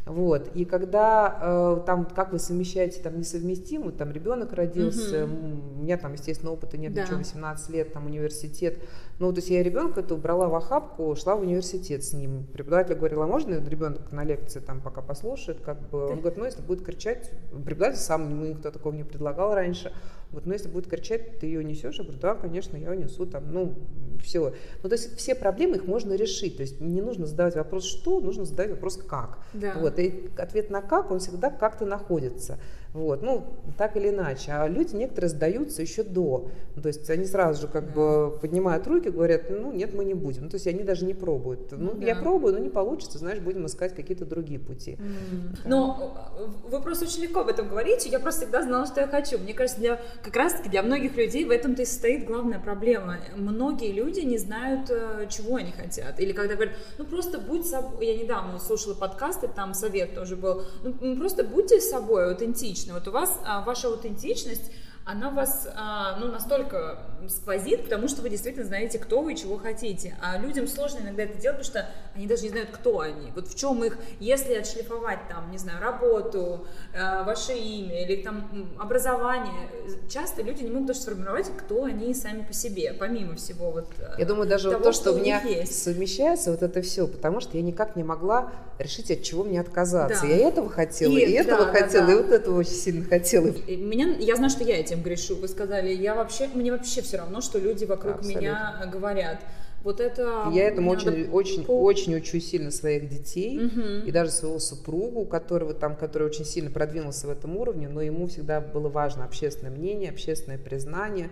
[0.05, 0.49] Вот.
[0.55, 5.33] И когда э, там, как вы совмещаете там несовместимо, там ребенок родился, угу.
[5.77, 7.03] у меня там, естественно, опыта нет, да.
[7.03, 8.79] ничего, 18 лет, там университет.
[9.21, 12.47] Ну, то есть я ребенка это убрала в охапку, шла в университет с ним.
[12.53, 16.07] Преподаватель говорила, можно ребенок на лекции там пока послушает, как бы.
[16.07, 19.93] Он говорит, ну, если будет кричать, преподаватель сам, ему никто такого не предлагал раньше.
[20.31, 21.99] Вот, ну, если будет кричать, ты ее несешь?
[21.99, 23.75] Я говорю, да, конечно, я унесу там, ну,
[24.23, 24.55] все.
[24.81, 26.57] Ну, то есть все проблемы их можно решить.
[26.57, 29.37] То есть не нужно задавать вопрос «что», нужно задавать вопрос «как».
[29.53, 29.75] Да.
[29.77, 32.57] Вот, и ответ на «как», он всегда как-то находится.
[32.93, 33.45] Вот, ну,
[33.77, 34.51] так или иначе.
[34.51, 36.49] А люди некоторые сдаются еще до.
[36.75, 40.13] Ну, то есть они сразу же как бы поднимают руки, говорят, ну, нет, мы не
[40.13, 40.43] будем.
[40.43, 41.71] Ну, то есть они даже не пробуют.
[41.71, 42.05] Ну, да.
[42.05, 44.91] я пробую, но не получится, знаешь, будем искать какие-то другие пути.
[44.91, 45.57] Mm.
[45.63, 45.69] Да.
[45.69, 48.09] Но э, вы просто очень легко об этом говорите.
[48.09, 49.37] Я просто всегда знала, что я хочу.
[49.37, 53.19] Мне кажется, для, как раз-таки для многих людей в этом-то и состоит главная проблема.
[53.37, 56.19] Многие люди не знают, э, чего они хотят.
[56.19, 58.05] Или когда говорят, ну, просто будь собой.
[58.05, 60.63] Я недавно слушала подкасты, там совет тоже был.
[60.83, 62.93] Ну, просто будьте собой, аутентичны аутентичны.
[62.93, 64.71] Вот у вас а, ваша аутентичность
[65.05, 69.57] она вас а, ну, настолько сквозит, потому что вы действительно знаете, кто вы и чего
[69.57, 70.15] хотите.
[70.21, 73.31] А людям сложно иногда это делать, потому что они даже не знают, кто они.
[73.35, 78.69] Вот в чем их, если отшлифовать там, не знаю, работу, э, ваше имя или там
[78.79, 79.69] образование,
[80.09, 84.15] часто люди не могут даже сформировать, кто они сами по себе, помимо всего вот э,
[84.19, 85.83] Я думаю, даже того, то, что, что у меня есть.
[85.83, 90.21] совмещается, вот это все, потому что я никак не могла решить, от чего мне отказаться.
[90.23, 90.27] Да.
[90.27, 93.47] Я этого хотела, и, и этого да, хотела, да, и вот этого очень сильно хотела.
[93.67, 95.35] Меня, я знаю, что я этим грешу.
[95.35, 98.39] Вы сказали, я вообще, мне вообще все равно, что люди вокруг Абсолютно.
[98.39, 99.39] меня говорят.
[99.83, 100.47] Вот это...
[100.53, 101.81] Я этому очень, очень, по...
[101.81, 104.05] очень учу сильно своих детей угу.
[104.05, 108.27] и даже своего супругу, которого там, который очень сильно продвинулся в этом уровне, но ему
[108.27, 111.31] всегда было важно общественное мнение, общественное признание.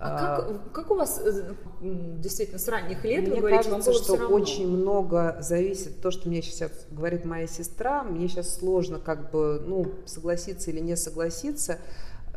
[0.00, 4.12] А как, как у вас э, действительно с ранних лет мне вы говорите, кажется, что
[4.28, 8.04] очень много зависит то, что мне сейчас говорит моя сестра.
[8.04, 11.78] Мне сейчас сложно как бы ну согласиться или не согласиться.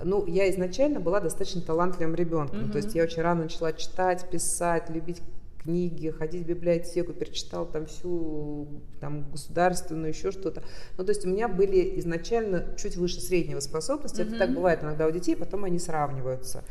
[0.04, 2.60] Ну, я изначально была достаточно талантливым ребенком.
[2.60, 2.72] Mm-hmm.
[2.72, 5.22] То есть я очень рано начала читать, писать, любить
[5.64, 8.68] книги, ходить в библиотеку, перечитала там всю
[9.00, 10.64] там, государственную, еще что-то.
[10.98, 14.22] Ну, то есть у меня были изначально чуть выше среднего способности.
[14.22, 14.28] Mm-hmm.
[14.30, 16.64] Это так бывает иногда у детей, потом они сравниваются.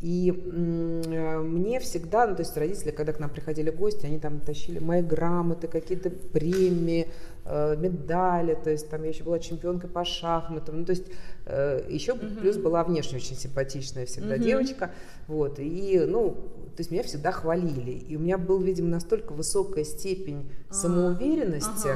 [0.00, 4.38] И э, мне всегда, ну, то есть родители, когда к нам приходили гости, они там
[4.38, 7.08] тащили мои грамоты, какие-то премии,
[7.44, 11.06] э, медали, то есть там я еще была чемпионкой по шахматам, ну, то есть
[11.46, 12.38] э, еще uh-huh.
[12.38, 14.44] плюс была внешне очень симпатичная всегда uh-huh.
[14.44, 14.92] девочка,
[15.26, 16.30] вот, и, ну,
[16.76, 20.74] то есть меня всегда хвалили, и у меня был, видимо, настолько высокая степень uh-huh.
[20.74, 21.88] самоуверенности,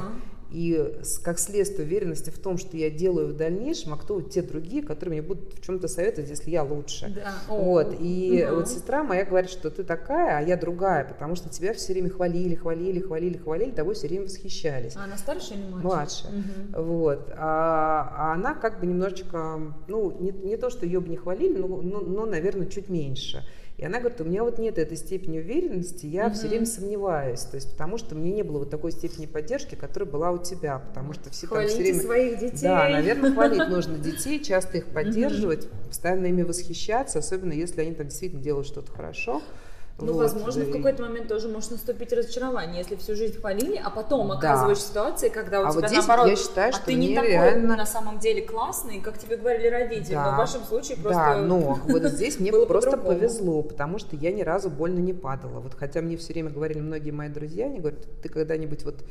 [0.52, 4.42] и как следствие уверенности в том, что я делаю в дальнейшем, а кто вот те
[4.42, 7.12] другие, которые мне будут в чем-то советовать, если я лучше.
[7.14, 7.34] Да.
[7.48, 7.96] Вот.
[8.00, 8.56] И угу.
[8.56, 12.10] вот сестра моя говорит, что ты такая, а я другая, потому что тебя все время
[12.10, 14.96] хвалили, хвалили, хвалили, хвалили, тобой все время восхищались.
[14.96, 15.86] А она старше или младше?
[15.86, 16.26] Младше.
[16.28, 16.82] Угу.
[16.82, 17.32] Вот.
[17.36, 21.58] А, а она как бы немножечко, ну, не, не то, что ее бы не хвалили,
[21.58, 23.44] но, но, но, наверное, чуть меньше.
[23.82, 26.34] И она говорит, у меня вот нет этой степени уверенности, я угу.
[26.34, 30.08] все время сомневаюсь, то есть потому что мне не было вот такой степени поддержки, которая
[30.08, 32.00] была у тебя, потому что все Хвалите там все время...
[32.00, 32.62] своих детей.
[32.62, 38.06] Да, наверное, хвалить нужно детей, часто их поддерживать, постоянно ими восхищаться, особенно если они там
[38.06, 39.42] действительно делают что-то хорошо.
[39.98, 40.22] Ну, вот.
[40.22, 44.34] возможно, в какой-то момент тоже может наступить разочарование, если всю жизнь хвалили, а потом да.
[44.34, 47.14] оказываешься в ситуации, когда у а тебя вот наоборот, я считаю, а что ты не
[47.14, 47.76] такой реально...
[47.76, 50.30] на самом деле классный, как тебе говорили родители, да.
[50.30, 54.32] но в вашем случае просто Да, но вот здесь мне просто повезло, потому что я
[54.32, 55.60] ни разу больно не падала.
[55.60, 59.04] Вот хотя мне все время говорили многие мои друзья, они говорят, ты когда-нибудь вот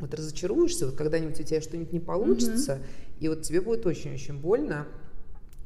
[0.00, 2.80] вот разочаруешься, вот когда-нибудь у тебя что-нибудь не получится,
[3.20, 4.88] и вот тебе будет очень-очень больно,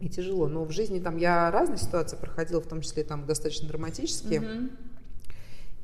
[0.00, 0.46] и тяжело.
[0.48, 4.40] Но в жизни там я разные ситуации проходила, в том числе там достаточно драматические.
[4.40, 4.70] Mm-hmm.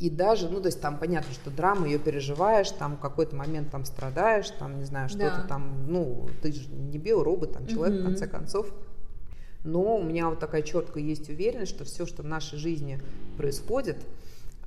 [0.01, 3.85] И даже, ну, то есть там понятно, что драма, ее переживаешь, там какой-то момент там
[3.85, 5.46] страдаешь, там, не знаю, что-то да.
[5.46, 8.03] там, ну, ты же не биоробот, там человек, mm-hmm.
[8.03, 8.75] в конце концов.
[9.64, 13.01] Но у меня вот такая четкая есть уверенность, что все, что в нашей жизни
[13.37, 14.05] происходит,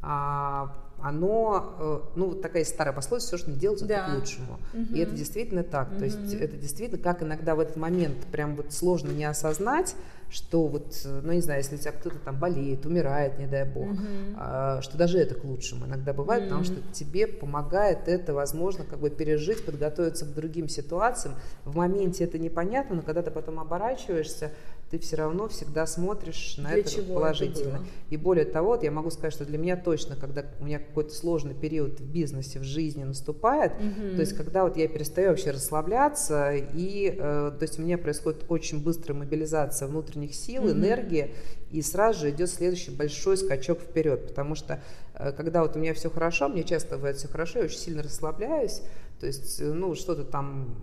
[0.01, 3.95] а, оно, э, ну, вот такая старая пословица, все, что не делается, да.
[3.95, 4.59] это к лучшему.
[4.73, 4.95] Угу.
[4.95, 5.91] И это действительно так.
[5.91, 5.99] Угу.
[5.99, 9.95] То есть это действительно, как иногда в этот момент прям вот сложно не осознать,
[10.29, 13.91] что вот, ну, не знаю, если у тебя кто-то там болеет, умирает, не дай бог,
[13.91, 14.01] угу.
[14.37, 16.49] а, что даже это к лучшему иногда бывает, угу.
[16.49, 21.35] потому что тебе помогает это, возможно, как бы пережить, подготовиться к другим ситуациям.
[21.63, 24.51] В моменте это непонятно, но когда ты потом оборачиваешься,
[24.91, 27.77] ты все равно всегда смотришь на для это положительно.
[27.77, 30.79] Это и более того, вот я могу сказать, что для меня точно, когда у меня
[30.79, 34.15] какой-то сложный период в бизнесе, в жизни наступает, угу.
[34.15, 38.45] то есть когда вот я перестаю вообще расслабляться, и э, то есть у меня происходит
[38.47, 40.71] очень быстрая мобилизация внутренних сил, угу.
[40.71, 41.33] энергии,
[41.71, 44.81] и сразу же идет следующий большой скачок вперед, потому что
[45.15, 48.03] э, когда вот у меня все хорошо, мне часто бывает все хорошо, я очень сильно
[48.03, 48.81] расслабляюсь,
[49.19, 50.75] то есть, э, ну, что-то там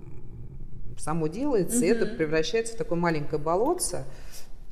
[0.99, 1.85] само делается, угу.
[1.85, 4.05] и это превращается в такое маленькое болотце,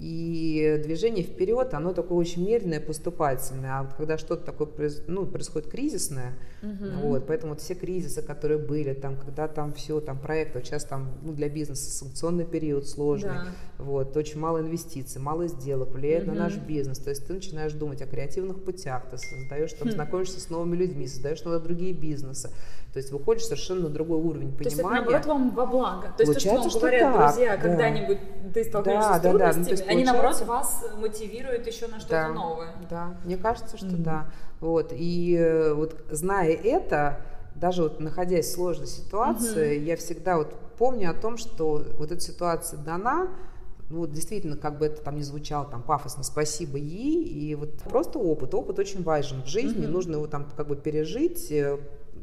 [0.01, 3.81] и движение вперед, оно такое очень медленное, поступательное.
[3.81, 7.09] А вот когда что-то такое ну, происходит кризисное, угу.
[7.09, 10.87] вот, поэтому вот все кризисы, которые были, там, когда там все, там проект, вот сейчас
[10.87, 13.49] там ну, для бизнеса санкционный период сложный, да.
[13.77, 16.33] вот, очень мало инвестиций, мало сделок, влияет угу.
[16.33, 16.99] на наш бизнес.
[16.99, 19.93] То есть ты начинаешь думать о креативных путях, ты создаешь, там, хм.
[19.93, 22.51] знакомишься с новыми людьми, создаешь новые другие бизнесы.
[22.93, 24.59] То есть выходишь совершенно на другой уровень понимания.
[24.59, 26.13] То есть это наоборот вам во благо.
[26.17, 27.63] То есть Получается, то, что вам говорят так, друзья, да.
[27.63, 28.19] когда-нибудь
[28.53, 29.63] ты столкнешься да, с трудностями, да, да.
[29.63, 32.75] Ну, есть, они наоборот вас мотивируют еще на что-то да, новое.
[32.91, 34.03] Да, мне кажется, что mm-hmm.
[34.03, 34.27] да.
[34.61, 34.93] Вот.
[34.93, 37.21] И э, вот зная это,
[37.55, 39.85] даже вот находясь в сложной ситуации, mm-hmm.
[39.85, 43.29] я всегда вот помню о том, что вот эта ситуация дана,
[43.89, 47.83] ну, вот действительно, как бы это там не звучало там пафосно, спасибо ей, и вот
[47.83, 49.91] просто опыт, опыт очень важен в жизни, mm-hmm.
[49.91, 51.79] нужно его там как бы пережить, э,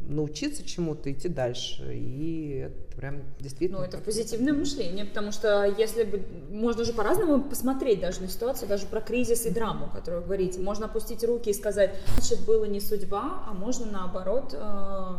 [0.08, 1.93] научиться чему-то, идти дальше.
[1.93, 3.80] И это прям действительно...
[3.80, 6.22] Ну, это позитивное мышление, потому что если бы...
[6.50, 10.60] Можно же по-разному посмотреть даже на ситуацию, даже про кризис и драму, которую вы говорите.
[10.60, 15.15] Можно опустить руки и сказать, значит, было не судьба, а можно наоборот э,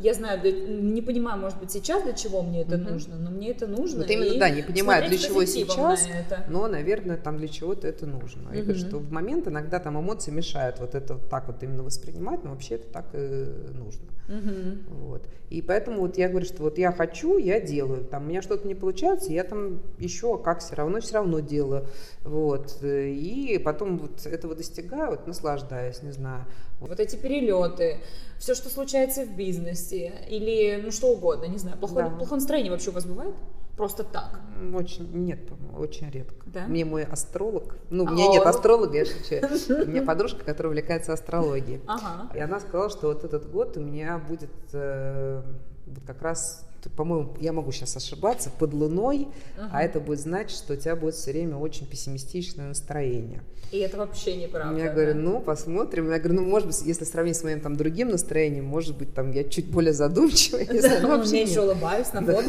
[0.00, 0.40] я знаю,
[0.82, 2.90] не понимаю, может быть, сейчас для чего мне это mm-hmm.
[2.90, 3.98] нужно, но мне это нужно.
[3.98, 6.08] Вот именно, да, не понимаю, для чего сейчас,
[6.48, 8.48] но, наверное, там для чего-то это нужно.
[8.48, 8.62] Mm-hmm.
[8.62, 12.44] Говорю, что в момент иногда там эмоции мешают вот это вот так вот именно воспринимать,
[12.44, 14.08] но вообще это так и нужно.
[14.28, 15.06] Угу.
[15.06, 15.22] Вот.
[15.48, 18.04] И поэтому вот я говорю, что вот я хочу, я делаю.
[18.04, 21.86] Там у меня что-то не получается, я там еще как все равно, все равно делаю.
[22.24, 22.76] Вот.
[22.82, 26.44] И потом вот этого достигаю, вот наслаждаюсь, не знаю.
[26.80, 27.98] Вот эти перелеты,
[28.38, 32.16] все, что случается в бизнесе, или ну что угодно, не знаю, плохое, да.
[32.16, 33.34] плохое настроение вообще у вас бывает?
[33.76, 34.40] Просто так?
[34.74, 35.38] Очень, нет,
[35.76, 36.44] очень редко.
[36.46, 36.66] Да?
[36.66, 39.36] Мне мой астролог, ну, у меня нет астролога, я шучу.
[39.84, 41.80] У меня подружка, которая увлекается астрологией.
[41.86, 42.28] Ага.
[42.34, 45.42] И она сказала, что вот этот год у меня будет э,
[45.86, 49.68] вот как раз по-моему, я могу сейчас ошибаться, под луной, uh-huh.
[49.72, 53.42] а это будет значить, что у тебя будет все время очень пессимистичное настроение.
[53.70, 54.78] И это вообще неправда.
[54.78, 54.94] Я да?
[54.94, 56.10] говорю, ну, посмотрим.
[56.10, 59.30] Я говорю, ну, может быть, если сравнить с моим там другим настроением, может быть, там
[59.30, 60.64] я чуть более задумчивая.
[60.64, 62.48] Знаю, да, вообще меньше улыбаюсь на фото.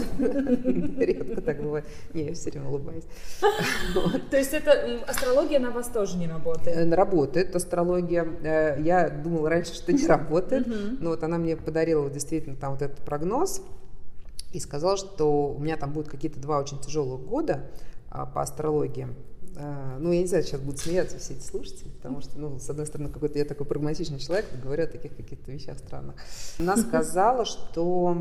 [0.97, 1.85] Редко так бывает.
[2.13, 3.03] Не, я все время улыбаюсь.
[4.31, 6.77] То есть это астрология на вас тоже не работает?
[6.77, 8.25] Э, работает астрология.
[8.43, 10.67] Э, я думала раньше, что не работает,
[11.01, 13.61] но вот она мне подарила действительно там вот этот прогноз
[14.51, 17.69] и сказал, что у меня там будут какие-то два очень тяжелых года
[18.09, 19.07] а, по астрологии.
[19.55, 22.69] А, ну, я не знаю, сейчас будут смеяться все эти слушатели, потому что, ну, с
[22.69, 26.15] одной стороны, какой-то я такой прагматичный человек, говорю о таких каких-то вещах странных.
[26.59, 28.15] Она сказала, что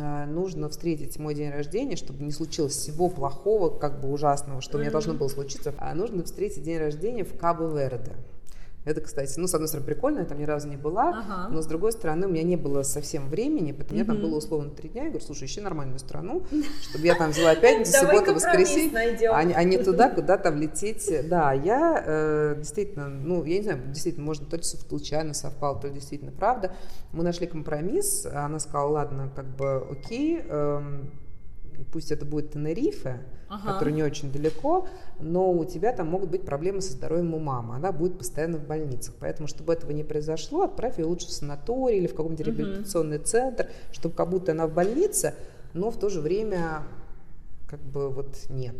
[0.00, 4.78] а, нужно встретить мой день рождения, чтобы не случилось всего плохого, как бы ужасного, что
[4.78, 8.16] у меня должно было случиться, а нужно встретить день рождения в Кабо-Верде.
[8.88, 11.48] Это, кстати, ну, с одной стороны, прикольно, я там ни разу не была, ага.
[11.50, 14.22] но с другой стороны, у меня не было совсем времени, потому что у меня там
[14.22, 15.02] было условно три дня.
[15.02, 16.42] Я говорю, слушай, ищи нормальную страну,
[16.88, 21.28] чтобы я там взяла пятницу, субботу, воскресенье, а, а не туда, куда там лететь.
[21.28, 25.88] Да, я э, действительно, ну, я не знаю, действительно, может, то ли случайно совпало, то
[25.88, 26.72] ли действительно правда.
[27.12, 31.10] Мы нашли компромисс, она сказала, ладно, как бы окей, эм,
[31.84, 33.72] пусть это будет Тенерифе, ага.
[33.72, 34.86] который не очень далеко,
[35.18, 38.66] но у тебя там могут быть проблемы со здоровьем у мамы, она будет постоянно в
[38.66, 39.14] больницах.
[39.20, 42.50] Поэтому, чтобы этого не произошло, отправь ее лучше в санаторий или в каком-то угу.
[42.50, 45.34] реабилитационный центр, чтобы как будто она в больнице,
[45.72, 46.82] но в то же время
[47.68, 48.76] как бы вот нет.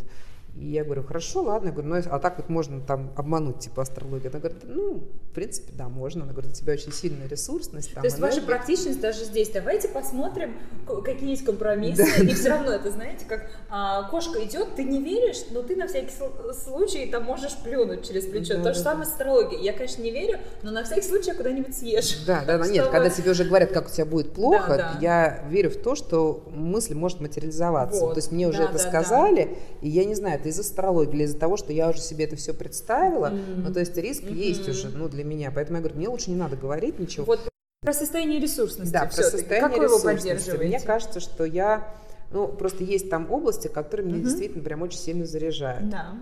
[0.56, 1.68] И я говорю, хорошо, ладно.
[1.68, 4.30] Я говорю, ну, а так вот можно там обмануть, типа, астрологию.
[4.30, 6.24] Она говорит, ну, в принципе, да, можно.
[6.24, 7.94] Она говорит, у тебя очень сильная ресурсность.
[7.94, 8.40] Там, То есть энергия.
[8.40, 9.50] ваша практичность даже здесь.
[9.50, 10.56] Давайте посмотрим,
[11.04, 12.04] какие есть компромиссы.
[12.18, 12.24] Да.
[12.24, 15.86] И все равно это, знаете, как а, кошка идет, ты не веришь, но ты на
[15.86, 16.12] всякий
[16.54, 18.54] случай там можешь плюнуть через плечо.
[18.54, 19.62] Да, То да, же самое с астрологией.
[19.62, 22.24] Я, конечно, не верю, но на всякий случай куда-нибудь съешь.
[22.26, 22.66] Да, да, да.
[22.66, 24.98] Нет, когда тебе уже говорят, как у тебя будет плохо, да, да.
[25.00, 28.00] я верю в то, что мысль может материализоваться.
[28.00, 28.14] Вот.
[28.14, 29.50] То есть мне уже да, это да, сказали, да.
[29.86, 32.36] и я не знаю, это из астрологии или из-за того, что я уже себе это
[32.36, 33.62] все представила, mm-hmm.
[33.66, 34.34] ну, то есть риск mm-hmm.
[34.34, 35.50] есть уже, ну, для меня.
[35.54, 37.24] Поэтому я говорю, мне лучше не надо говорить ничего.
[37.24, 37.40] Вот
[37.80, 38.92] про состояние ресурсности.
[38.92, 40.50] Да, про состояние как ресурсности.
[40.56, 41.94] Мне кажется, что я,
[42.32, 44.24] ну, просто есть там области, которые меня mm-hmm.
[44.24, 45.88] действительно прям очень сильно заряжают.
[45.88, 46.14] Да.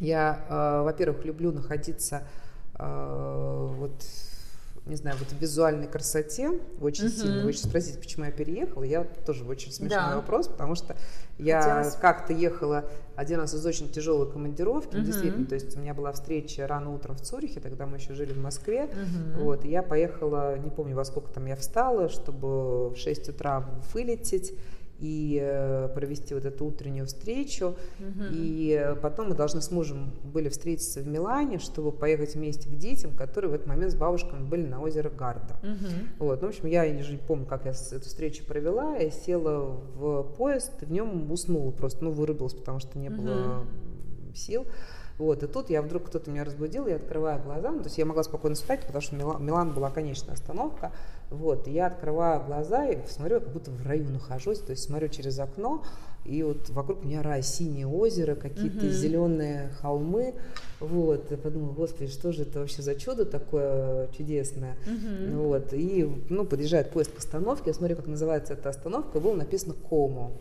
[0.00, 2.26] Я, э, во-первых, люблю находиться
[2.78, 3.94] э, вот
[4.86, 7.22] не знаю, вот в визуальной красоте очень uh-huh.
[7.22, 7.44] сильно.
[7.44, 8.82] Вы сейчас спросите, почему я переехала.
[8.82, 10.16] Я тоже очень смешной да.
[10.16, 10.94] вопрос, потому что
[11.38, 11.94] я Хотелось...
[11.94, 12.84] как-то ехала
[13.16, 15.02] один раз из очень тяжелой командировки, uh-huh.
[15.02, 18.32] действительно, то есть у меня была встреча рано утром в Цюрихе, тогда мы еще жили
[18.32, 19.42] в Москве, uh-huh.
[19.42, 23.66] вот, и я поехала, не помню, во сколько там я встала, чтобы в 6 утра
[23.94, 24.52] вылететь,
[25.00, 27.76] и э, провести вот эту утреннюю встречу.
[27.98, 28.24] Угу.
[28.32, 33.12] И потом мы должны с мужем были встретиться в Милане, чтобы поехать вместе к детям,
[33.12, 35.56] которые в этот момент с бабушками были на озеро Гарда.
[35.62, 36.26] Угу.
[36.26, 36.40] Вот.
[36.42, 38.96] Ну, в общем, я не помню, как я эту встречу провела.
[38.96, 44.34] Я села в поезд, в нем уснула просто, ну, вырубилась, потому что не было угу.
[44.34, 44.66] сил.
[45.18, 48.04] Вот, и тут я вдруг кто-то меня разбудил, я открываю глаза, ну, то есть я
[48.04, 50.90] могла спокойно спать, потому что Милан, Милан была конечная остановка,
[51.34, 55.38] вот, я открываю глаза и смотрю, как будто в раю нахожусь, то есть смотрю через
[55.38, 55.82] окно,
[56.24, 58.92] и вот вокруг меня рай, синее озеро, какие-то угу.
[58.92, 60.34] зеленые холмы.
[60.80, 64.76] Вот, я подумала, господи, что же это вообще за чудо такое чудесное.
[64.86, 65.42] Угу.
[65.42, 69.74] Вот, и, ну, подъезжает поезд к остановке, я смотрю, как называется эта остановка, было написано
[69.88, 70.32] Кому.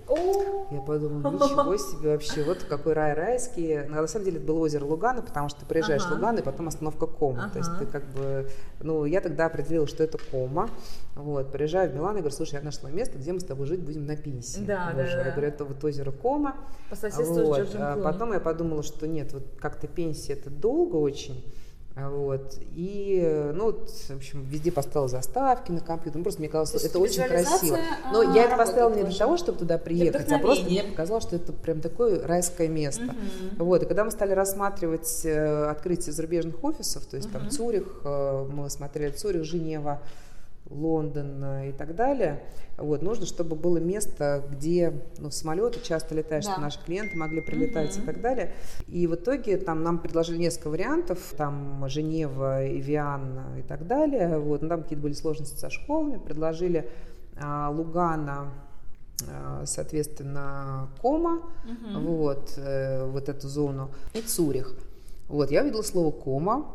[0.71, 3.81] Я подумала, ничего себе вообще, вот какой рай райский.
[3.87, 6.13] Но, на самом деле это было озеро Лугана, потому что ты приезжаешь ага.
[6.13, 7.43] в Луган, и потом остановка Кома.
[7.43, 7.53] Ага.
[7.53, 8.49] То есть ты как бы,
[8.81, 10.69] ну, я тогда определила, что это Кома.
[11.15, 13.81] Вот, приезжаю в Милан и говорю, слушай, я нашла место, где мы с тобой жить
[13.81, 14.61] будем на пенсии.
[14.61, 15.27] Да, да, да.
[15.27, 16.55] Я говорю, это вот озеро Кома.
[16.89, 17.69] По соседству вот.
[17.69, 21.45] с а Потом я подумала, что нет, вот как-то пенсия это долго очень.
[21.95, 22.57] Вот.
[22.75, 26.17] И, ну, вот, в общем, везде поставила заставки на компьютер.
[26.17, 27.77] Ну, просто мне казалось, что это очень красиво.
[28.11, 31.23] Но а, я это поставила не для того, чтобы туда приехать, а просто мне показалось,
[31.23, 33.03] что это прям такое райское место.
[33.03, 33.65] Угу.
[33.65, 33.83] Вот.
[33.83, 37.37] И когда мы стали рассматривать э, открытие зарубежных офисов, то есть угу.
[37.37, 40.01] там Цюрих, э, мы смотрели Цюрих, Женева,
[40.73, 42.43] Лондон и так далее.
[42.77, 46.51] Вот, нужно, чтобы было место, где ну, самолеты часто летают, да.
[46.51, 48.01] чтобы наши клиенты могли прилетать угу.
[48.01, 48.53] и так далее.
[48.87, 54.39] И в итоге там нам предложили несколько вариантов, там Женева, Ивиан и так далее.
[54.39, 56.17] Вот, но там какие-то были сложности со школами.
[56.17, 56.89] Предложили
[57.39, 58.51] а, Лугана,
[59.29, 61.99] а, соответственно, Кома, угу.
[61.99, 64.75] вот, э, вот эту зону, и Цурих.
[65.27, 66.65] Вот, я увидела слово Кома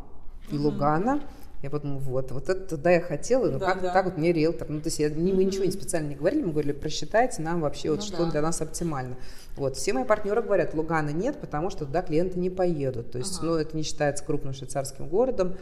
[0.50, 0.66] и угу.
[0.66, 1.20] Лугана.
[1.62, 3.92] Я подумала, вот, вот это да, я хотела, но да, как, да.
[3.92, 4.68] как вот мне риэлтор?
[4.68, 5.44] Ну, то есть я, мы mm-hmm.
[5.44, 8.30] ничего не специально не говорили, мы говорили, просчитайте нам вообще, вот, ну, что да.
[8.30, 9.16] для нас оптимально.
[9.58, 13.10] Вот, все мои партнеры говорят, Лугана нет, потому что туда клиенты не поедут.
[13.10, 13.46] То есть, ага.
[13.46, 15.56] ну, это не считается крупным швейцарским городом.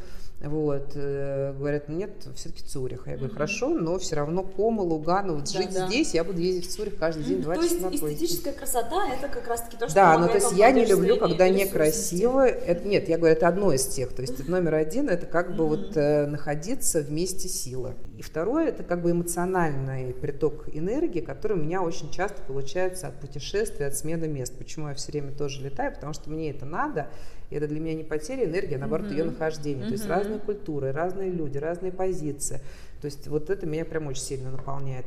[0.45, 3.07] Вот, э, говорят, нет, все-таки Цюрих.
[3.07, 5.87] Я говорю, хорошо, но все равно Кома, Лугана, вот жить да.
[5.87, 9.07] здесь, я буду ездить в Цюрих каждый день, два часа на То есть эстетическая красота,
[9.15, 12.47] это как раз-таки то, что Да, ну то есть я не люблю, когда некрасиво.
[12.47, 14.13] Это, нет, я говорю, это одно из тех.
[14.13, 17.95] То есть номер один, это как бы вот э, находиться вместе силы.
[18.19, 23.21] И второе, это как бы эмоциональный приток энергии, который у меня очень часто получается от
[23.21, 24.57] путешествий, от смены мест.
[24.57, 25.95] Почему я все время тоже летаю?
[25.95, 27.09] Потому что мне это надо,
[27.51, 29.87] и это для меня не потеря энергии, а наоборот ее нахождение.
[29.87, 32.61] То есть разные культуры, разные люди, разные позиции.
[33.01, 35.07] То есть вот это меня прям очень сильно наполняет.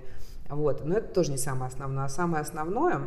[0.50, 0.86] Вот.
[0.86, 2.06] Но это тоже не самое основное.
[2.06, 3.02] А самое основное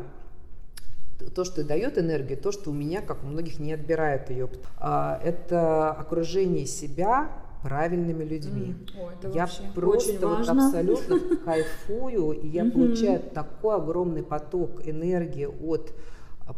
[1.35, 4.49] то, что дает энергию, то, что у меня, как у многих, не отбирает ее.
[4.79, 7.31] А, это окружение себя
[7.63, 8.75] правильными людьми.
[9.01, 15.95] Ой, я просто вот абсолютно кайфую, и я получаю такой огромный поток энергии от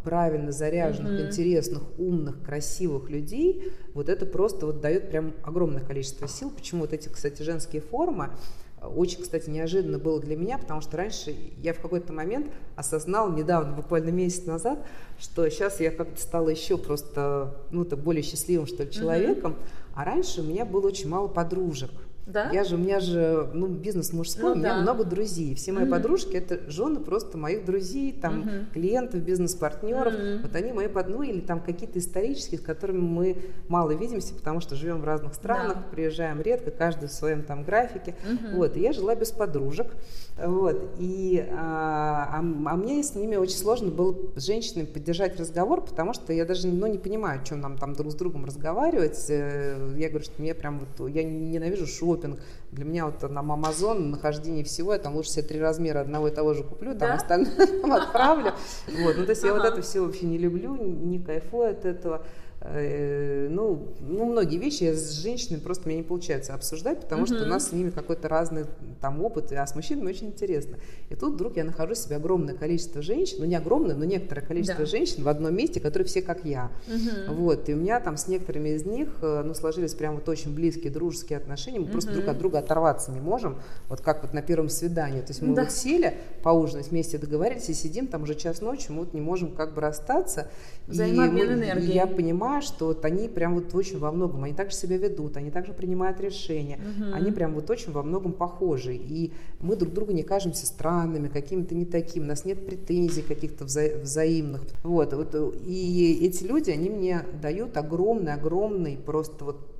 [0.03, 1.27] правильно заряженных, mm-hmm.
[1.27, 6.49] интересных, умных, красивых людей, вот это просто вот дает прям огромное количество сил.
[6.49, 8.31] Почему вот эти, кстати, женские формы,
[8.87, 13.73] очень, кстати, неожиданно было для меня, потому что раньше я в какой-то момент осознала, недавно,
[13.73, 14.85] буквально месяц назад,
[15.19, 19.93] что сейчас я как-то стала еще просто, ну, то более счастливым, что ли, человеком, mm-hmm.
[19.95, 21.91] а раньше у меня было очень мало подружек.
[22.25, 22.49] Да?
[22.51, 24.81] Я же, у меня же, ну, бизнес мужской, ну, у меня да.
[24.81, 25.53] много друзей.
[25.53, 25.89] Все мои mm-hmm.
[25.91, 28.73] подружки это жены просто моих друзей, там, mm-hmm.
[28.73, 30.13] клиентов, бизнес-партнеров.
[30.13, 30.41] Mm-hmm.
[30.41, 34.59] Вот они мои под, ну, или там какие-то исторические, с которыми мы мало видимся, потому
[34.59, 35.83] что живем в разных странах, да.
[35.91, 38.15] приезжаем редко, каждый в своем там графике.
[38.27, 38.55] Mm-hmm.
[38.55, 39.87] Вот, и я жила без подружек.
[40.43, 45.81] Вот, и а, а, а мне с ними очень сложно было с женщинами поддержать разговор,
[45.81, 49.25] потому что я даже, ну, не понимаю, о чем нам там друг с другом разговаривать.
[49.29, 52.39] Э, я говорю, что мне прям вот, я ненавижу шоу шопинг.
[52.71, 56.31] Для меня вот на Amazon нахождение всего, я там лучше себе три размера одного и
[56.31, 57.13] того же куплю, там да?
[57.15, 58.53] остальное отправлю.
[58.87, 62.25] Вот, ну то есть я вот это все вообще не люблю, не кайфую от этого.
[62.67, 67.35] Э, ну, ну, многие вещи с женщинами просто мне не получается обсуждать, потому uh-huh.
[67.35, 68.65] что у нас с ними какой-то разный
[69.01, 70.77] там опыт, а с мужчинами очень интересно.
[71.09, 74.79] И тут вдруг я нахожу себе огромное количество женщин, ну не огромное, но некоторое количество
[74.79, 74.85] да.
[74.85, 76.71] женщин в одном месте, которые все как я.
[76.87, 77.35] Uh-huh.
[77.35, 80.53] Вот, и у меня там с некоторыми из них, э, ну, сложились прям вот очень
[80.53, 81.91] близкие дружеские отношения, мы uh-huh.
[81.91, 83.59] просто друг от друга оторваться не можем,
[83.89, 85.21] вот как вот на первом свидании.
[85.21, 85.63] То есть мы да.
[85.63, 89.51] вот сели поужинать вместе, договорились и сидим там уже час ночи, мы вот не можем
[89.51, 90.47] как бы расстаться.
[90.87, 91.91] Взаимообмен энергии.
[91.91, 94.97] И я понимаю, понимаю, что вот они прям вот очень во многом, они также себя
[94.97, 97.13] ведут, они также принимают решения, угу.
[97.13, 98.95] они прям вот очень во многом похожи.
[98.95, 103.65] И мы друг другу не кажемся странными, какими-то не такими, у нас нет претензий каких-то
[103.65, 104.61] вза- взаимных.
[104.83, 105.35] Вот, вот,
[105.65, 109.71] и эти люди, они мне дают огромный-огромный просто вот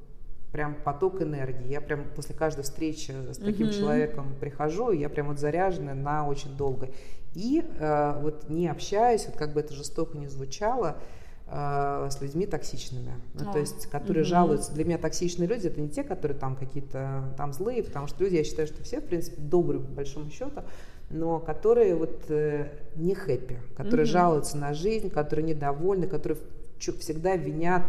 [0.51, 1.69] прям поток энергии.
[1.69, 5.93] Я прям после каждой встречи с таким uh человеком прихожу, и я прям вот заряжена
[5.93, 6.89] на очень долго.
[7.33, 10.95] И э, вот не общаюсь, вот как бы это жестоко не звучало,
[11.55, 13.13] э, с людьми токсичными.
[13.33, 14.29] Ну, то есть, которые угу.
[14.29, 14.73] жалуются.
[14.73, 18.35] Для меня токсичные люди это не те, которые там какие-то там злые, потому что люди,
[18.35, 20.63] я считаю, что все, в принципе, добрые по большому счету,
[21.09, 24.11] но которые вот э, не хэппи, которые угу.
[24.11, 26.39] жалуются на жизнь, которые недовольны, которые
[26.77, 27.83] всегда винят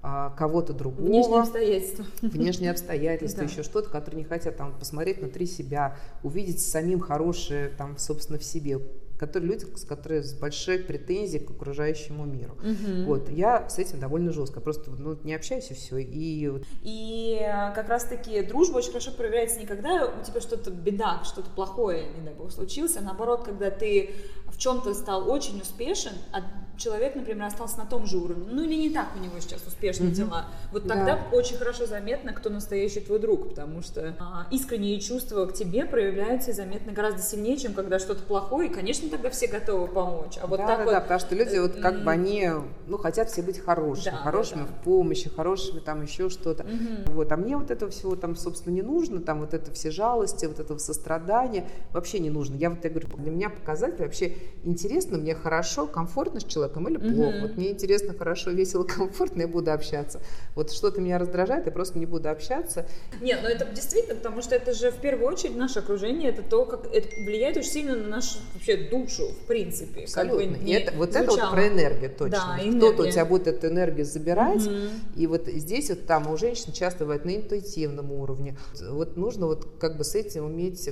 [0.00, 1.06] а, кого-то другого.
[1.06, 2.04] Внешние обстоятельства.
[2.22, 7.98] Внешние обстоятельства, еще что-то, которые не хотят там посмотреть внутри себя, увидеть самим хорошее там,
[7.98, 8.78] собственно, в себе
[9.18, 12.54] которые люди, с которые с большой претензией к окружающему миру.
[12.54, 13.04] Угу.
[13.06, 15.98] Вот я с этим довольно жестко, просто ну, не общаюсь и все.
[15.98, 16.50] И,
[16.82, 21.50] и э, как раз-таки дружба очень хорошо проявляется не когда у тебя что-то беда, что-то
[21.50, 24.10] плохое, не дай бог, случилось, а наоборот, когда ты
[24.52, 26.42] в чем-то стал очень успешен, а
[26.78, 30.10] человек, например, остался на том же уровне, ну или не так у него сейчас успешные
[30.10, 30.14] mm-hmm.
[30.14, 31.36] дела, вот тогда да.
[31.36, 36.52] очень хорошо заметно, кто настоящий твой друг, потому что а, искренние чувства к тебе проявляются
[36.52, 40.38] заметно гораздо сильнее, чем когда что-то плохое, и, конечно, тогда все готовы помочь.
[40.40, 40.90] А вот да, так да, вот...
[40.92, 42.48] да, потому что люди вот как бы они,
[42.86, 44.72] ну, хотят все быть хорошими, да, хорошими да, да.
[44.72, 46.62] в помощи, хорошими там еще что-то.
[46.62, 47.12] Угу.
[47.14, 50.46] Вот, а мне вот этого всего там, собственно, не нужно, там вот это все жалости,
[50.46, 52.54] вот этого сострадания вообще не нужно.
[52.56, 56.96] Я вот, я говорю, для меня показатель вообще интересно, мне хорошо, комфортно с человеком или
[56.96, 57.36] плохо.
[57.36, 57.40] Угу.
[57.40, 60.20] Вот мне интересно, хорошо, весело, комфортно, я буду общаться.
[60.54, 62.86] Вот что-то меня раздражает, я просто не буду общаться.
[63.20, 66.64] Нет, но это действительно, потому что это же в первую очередь наше окружение, это то,
[66.64, 70.02] как это влияет очень сильно на нашу вообще душу, в принципе.
[70.02, 70.54] Абсолютно.
[70.54, 71.24] Как бы это, вот звучало.
[71.24, 72.58] это вот про энергию точно.
[72.58, 74.74] Да, Кто-то у тебя будет эту энергию забирать, угу.
[75.16, 78.56] и вот здесь вот там у женщин часто бывает на интуитивном уровне.
[78.90, 80.88] Вот нужно вот как бы с этим уметь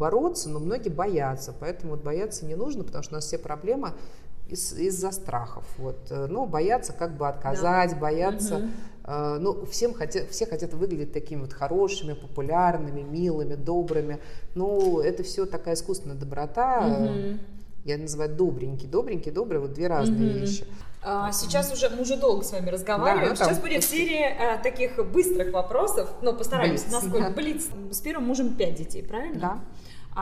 [0.00, 3.92] бороться, но многие боятся, поэтому вот бояться не нужно, потому что у нас все проблемы
[4.48, 5.64] из, из-за страхов.
[5.76, 5.98] Вот.
[6.10, 7.96] Э, ну, боятся как бы отказать, да.
[7.96, 8.56] боятся...
[8.56, 8.68] Угу.
[9.04, 14.18] Э, ну, всем хотят, все хотят выглядеть такими вот хорошими, популярными, милыми, добрыми.
[14.54, 16.80] Ну, это все такая искусственная доброта.
[16.80, 17.38] Угу.
[17.84, 18.88] Я называю добренький.
[18.88, 20.38] Добренький, добрый, вот две разные угу.
[20.38, 20.64] вещи.
[21.02, 23.34] А, сейчас уже мы уже долго с вами разговариваем.
[23.34, 26.10] Да, Сейчас будет серия а, таких быстрых вопросов.
[26.22, 26.92] Но постараемся, Блиц.
[26.92, 27.34] насколько да.
[27.34, 27.68] Блиц.
[27.90, 29.40] С первым мужем пять детей, правильно?
[29.40, 29.60] Да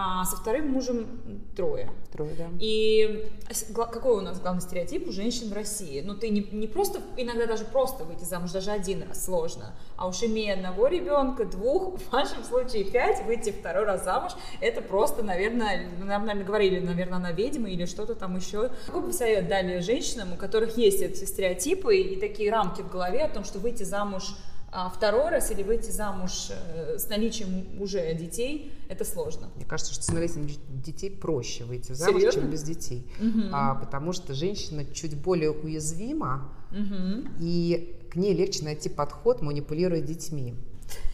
[0.00, 1.08] а со вторым мужем
[1.56, 1.90] трое.
[2.12, 2.46] Трое, да.
[2.60, 3.26] И
[3.74, 6.00] какой у нас главный стереотип у женщин в России?
[6.02, 10.06] Ну, ты не, не просто, иногда даже просто выйти замуж, даже один раз сложно, а
[10.06, 15.24] уж имея одного ребенка, двух, в вашем случае пять, выйти второй раз замуж, это просто,
[15.24, 18.70] наверное, нам, наверное, говорили, наверное, она ведьма или что-то там еще.
[18.86, 23.24] Какой бы совет дали женщинам, у которых есть эти стереотипы и такие рамки в голове
[23.24, 24.36] о том, что выйти замуж
[24.70, 29.48] а второй раз или выйти замуж э, с наличием уже детей, это сложно.
[29.56, 32.42] Мне кажется, что с наличием детей проще выйти замуж, Серьезно?
[32.42, 33.06] чем без детей.
[33.18, 33.48] Угу.
[33.52, 37.28] А, потому что женщина чуть более уязвима, угу.
[37.40, 40.54] и к ней легче найти подход, манипулируя детьми.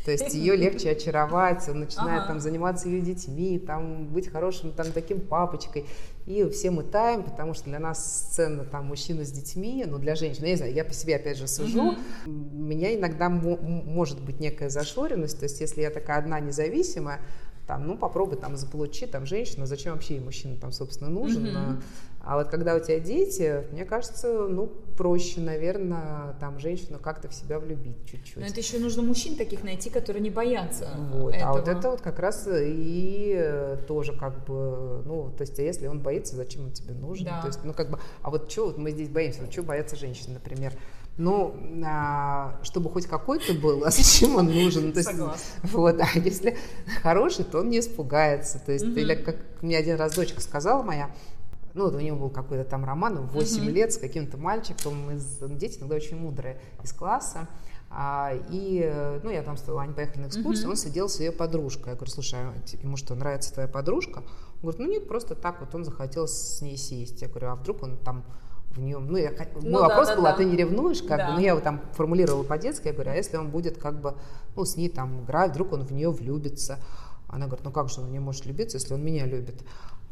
[0.04, 2.28] То есть ее легче очаровать, он начинает ага.
[2.28, 5.86] там заниматься ее детьми, там быть хорошим там таким папочкой.
[6.26, 10.14] И все мы таем, потому что для нас сцена там мужчина с детьми, ну для
[10.14, 11.96] женщин, я не знаю, я по себе опять же сужу, угу.
[12.26, 17.20] у меня иногда может быть некая зашоренность, то есть если я такая одна независимая,
[17.66, 21.46] там, ну, попробуй там заполучи, там, женщина, зачем вообще ей мужчина там, собственно, нужен.
[21.46, 21.82] Mm-hmm.
[22.26, 24.66] А вот когда у тебя дети, мне кажется, ну,
[24.96, 28.36] проще, наверное, там, женщину как-то в себя влюбить чуть-чуть.
[28.36, 31.34] Но это еще нужно мужчин таких найти, которые не боятся вот.
[31.34, 31.50] этого.
[31.50, 35.62] А вот это вот как раз и э, тоже как бы, ну, то есть, а
[35.62, 37.26] если он боится, зачем он тебе нужен?
[37.26, 37.40] Да.
[37.40, 39.42] То есть, ну, как бы, а вот что вот мы здесь боимся?
[39.42, 40.72] Вот что боятся женщины, например?
[41.16, 41.54] Ну,
[41.86, 44.92] а, чтобы хоть какой-то был, а зачем он нужен?
[44.92, 45.44] То есть, Согласна.
[45.62, 46.56] Вот, а если
[47.02, 48.58] хороший, то он не испугается.
[48.64, 48.98] То есть, угу.
[48.98, 51.10] или как мне один раз дочка сказала моя,
[51.74, 53.70] ну, у него был какой-то там роман в 8 uh-huh.
[53.70, 57.48] лет с каким-то мальчиком, из, дети иногда очень мудрые, из класса.
[57.90, 60.70] А, и, ну, я там с они поехали на экскурсию, uh-huh.
[60.70, 61.92] он сидел с ее подружкой.
[61.92, 64.18] Я говорю, слушай, а ему что, нравится твоя подружка?
[64.18, 67.22] Он говорит, ну нет, просто так вот он захотел с ней сесть.
[67.22, 68.24] Я говорю, а вдруг он там
[68.70, 70.34] в нем, ну, я, ну мой да, вопрос да, был, а да.
[70.34, 71.26] а ты не ревнуешь, как да.
[71.28, 74.14] бы, ну, я его там формулировала по-детски, я говорю, а если он будет как бы,
[74.56, 76.78] ну, с ней там играть, вдруг он в нее влюбится,
[77.28, 79.62] она говорит, ну как же он не может любиться, если он меня любит?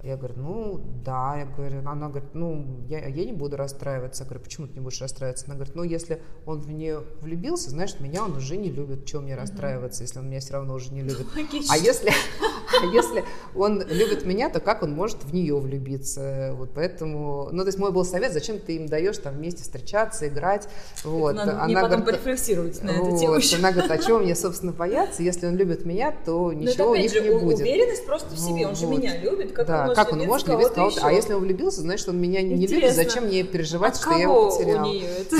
[0.03, 4.25] Я говорю, ну да, я говорю, она говорит, ну я, я не буду расстраиваться.
[4.25, 5.45] Я говорю, почему ты не будешь расстраиваться?
[5.47, 9.07] Она говорит, ну если он в нее влюбился, значит, меня он уже не любит.
[9.07, 11.27] Чего мне расстраиваться, если он меня все равно уже не любит?
[11.71, 12.11] А если,
[12.83, 13.25] а если
[13.55, 16.51] он любит меня, то как он может в нее влюбиться?
[16.55, 20.27] Вот поэтому, ну то есть мой был совет, зачем ты им даешь там вместе встречаться,
[20.27, 20.69] играть?
[21.05, 21.37] Вот.
[21.37, 23.35] надо она мне потом говорит, порефлексировать на эту тему.
[23.35, 25.23] Вот, она говорит, а чего мне, собственно, бояться?
[25.23, 27.61] Если он любит меня, то ничего у них не будет.
[27.61, 31.01] уверенность просто в себе, он же меня любит, как да, как он может любить кого-то,
[31.03, 34.51] а если он влюбился, значит, он меня не любит, зачем мне переживать, что я его
[34.51, 34.89] потерял?
[34.89, 35.37] у нее это?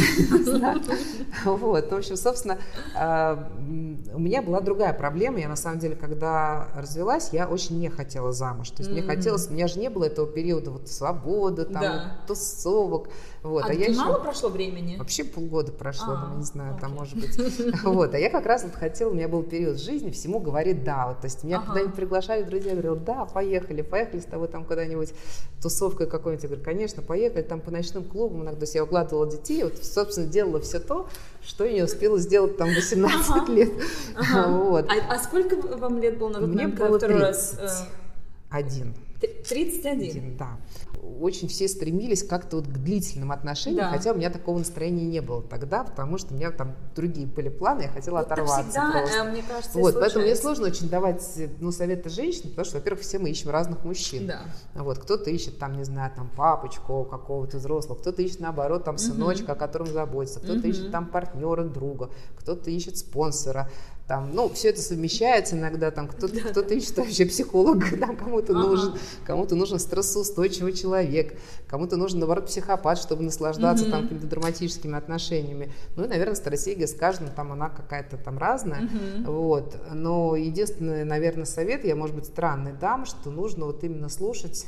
[1.45, 2.59] Вот, в общем, собственно,
[2.95, 3.49] а,
[4.15, 5.39] у меня была другая проблема.
[5.39, 8.71] Я, на самом деле, когда развелась, я очень не хотела замуж.
[8.71, 13.09] То есть мне хотелось, у меня же не было этого периода вот свободы, там, тусовок.
[13.43, 14.97] Вот, а, а я мало прошло времени?
[14.97, 17.33] Вообще полгода прошло, а, не знаю, там может быть.
[17.83, 21.09] Вот, а я как раз вот хотела, у меня был период жизни, всему говорит да.
[21.09, 25.13] Вот, то есть меня куда-нибудь приглашали друзья, говорил, да, поехали, поехали с тобой там куда-нибудь
[25.61, 26.43] тусовкой какой-нибудь.
[26.43, 28.43] Я говорю, конечно, поехали там по ночным клубам.
[28.43, 31.09] Иногда я укладывала детей, вот, собственно, делала все то,
[31.45, 33.53] что я не успела сделать там 18 ага.
[33.53, 33.73] лет.
[34.17, 34.49] Ага.
[34.49, 34.87] Вот.
[34.89, 37.59] А, а сколько вам лет было на тот Мне момент, было второй 30.
[37.61, 37.81] раз?
[37.81, 37.85] Э...
[38.51, 38.95] Один.
[39.49, 40.37] 31?
[40.37, 40.59] Да
[41.03, 43.91] очень все стремились как-то вот к длительным отношениям, да.
[43.91, 47.49] хотя у меня такого настроения не было тогда, потому что у меня там другие были
[47.49, 49.17] планы, я хотела вот оторваться всегда, просто.
[49.19, 51.23] Э, мне кажется, вот, поэтому мне сложно очень давать
[51.59, 54.29] ну, советы женщине, потому что, во-первых, все мы ищем разных мужчин.
[54.29, 54.43] Да.
[54.75, 59.45] Вот, кто-то ищет там, не знаю, там папочку какого-то взрослого, кто-то ищет наоборот там сыночка,
[59.45, 59.53] угу.
[59.53, 60.69] о котором заботится, кто-то угу.
[60.69, 63.69] ищет там партнера, друга, кто-то ищет спонсора
[64.13, 66.51] там, ну, все это совмещается иногда, там, кто-то, да.
[66.51, 68.69] кто-то ищет вообще психолога, там, кому-то ага.
[68.69, 68.95] нужен,
[69.25, 73.91] кому-то нужен стрессоустойчивый человек, кому-то нужен, наоборот, психопат, чтобы наслаждаться, угу.
[73.91, 75.73] там, какими-то драматическими отношениями.
[75.97, 79.33] Ну, и, наверное, стратегия с каждым, там, она какая-то там разная, угу.
[79.33, 84.67] вот, но единственный, наверное, совет, я, может быть, странный дам, что нужно вот именно слушать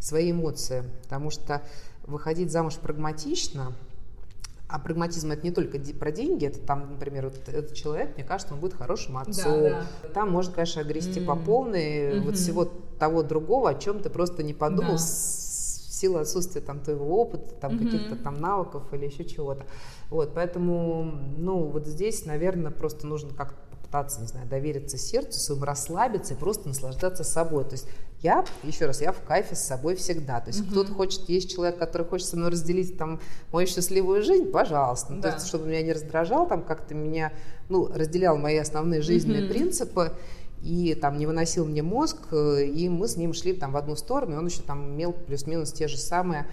[0.00, 1.62] свои эмоции, потому что
[2.08, 3.72] выходить замуж прагматично–
[4.70, 8.54] а прагматизм это не только про деньги, это там, например, вот этот человек, мне кажется,
[8.54, 9.62] он будет хорошим отцом.
[9.62, 10.08] Да, да.
[10.10, 11.26] Там можно, конечно, огрести mm.
[11.26, 12.20] по полной mm-hmm.
[12.20, 12.64] вот всего
[12.98, 14.98] того другого, о чем ты просто не подумал да.
[14.98, 17.84] в силу отсутствия там твоего опыта, там mm-hmm.
[17.84, 19.66] каких-то там навыков или еще чего-то.
[20.08, 21.02] Вот, поэтому,
[21.36, 26.36] ну, вот здесь, наверное, просто нужно как-то попытаться, не знаю, довериться сердцу своему, расслабиться и
[26.36, 27.64] просто наслаждаться собой.
[27.64, 27.88] То есть
[28.22, 30.40] я, еще раз, я в кайфе с собой всегда.
[30.40, 30.70] То есть mm-hmm.
[30.70, 33.20] кто-то хочет, есть человек, который хочет со мной разделить там
[33.52, 35.12] мою счастливую жизнь, пожалуйста.
[35.14, 35.30] Ну, да.
[35.30, 37.32] То есть, чтобы меня не раздражал, там как-то меня,
[37.68, 39.48] ну, разделял мои основные жизненные mm-hmm.
[39.48, 40.12] принципы
[40.62, 43.96] и там не выносил мне мозг, э, и мы с ним шли там в одну
[43.96, 46.46] сторону, и он еще там имел плюс-минус те же самые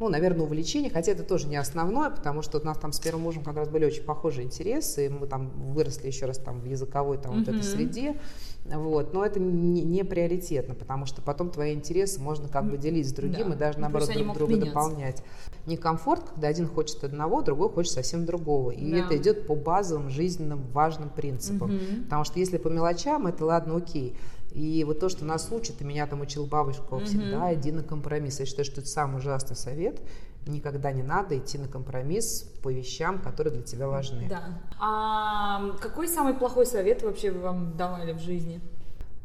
[0.00, 3.22] ну, наверное, увлечение, хотя это тоже не основное, потому что у нас там с первым
[3.22, 6.64] мужем как раз были очень похожие интересы, и мы там выросли еще раз там в
[6.64, 7.38] языковой там mm-hmm.
[7.38, 8.16] вот этой среде,
[8.64, 13.08] вот, но это не, не приоритетно, потому что потом твои интересы можно как бы делить
[13.08, 13.54] с другим да.
[13.54, 14.72] и даже, ну, наоборот, друг друга меняться.
[14.72, 15.22] дополнять.
[15.66, 18.98] Некомфорт, когда один хочет одного, другой хочет совсем другого, и да.
[18.98, 22.04] это идет по базовым жизненным важным принципам, mm-hmm.
[22.04, 24.16] потому что если по мелочам, это ладно, окей,
[24.54, 28.38] и вот то, что нас учат, и меня там учил бабушка всегда, иди на компромисс.
[28.38, 30.00] Я считаю, что это самый ужасный совет.
[30.46, 34.26] Никогда не надо идти на компромисс по вещам, которые для тебя важны.
[34.28, 34.60] Да.
[34.78, 38.60] А какой самый плохой совет вообще вам давали в жизни?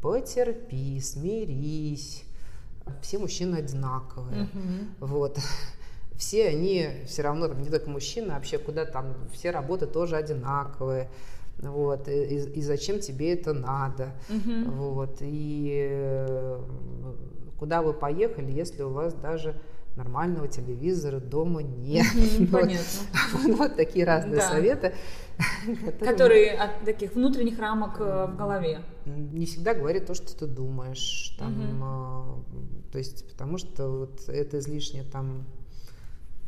[0.02, 2.24] Потерпи, смирись.
[3.02, 4.44] Все мужчины одинаковые.
[4.44, 4.88] Mm-hmm.
[5.00, 5.40] Вот
[6.18, 10.16] все они все равно, там, не только мужчины, а вообще куда там, все работы тоже
[10.16, 11.10] одинаковые
[11.62, 14.72] вот, и, и зачем тебе это надо, угу.
[14.72, 16.62] вот, и э,
[17.58, 19.56] куда вы поехали, если у вас даже
[20.00, 22.08] нормального телевизора дома нет.
[22.52, 22.84] Понятно.
[23.58, 24.96] Вот такие разные советы.
[26.00, 28.82] Которые от таких внутренних рамок э, в голове.
[29.06, 31.36] Не всегда говорит то, что ты думаешь.
[31.38, 32.46] Там,
[32.92, 35.46] То есть, потому что вот это излишне там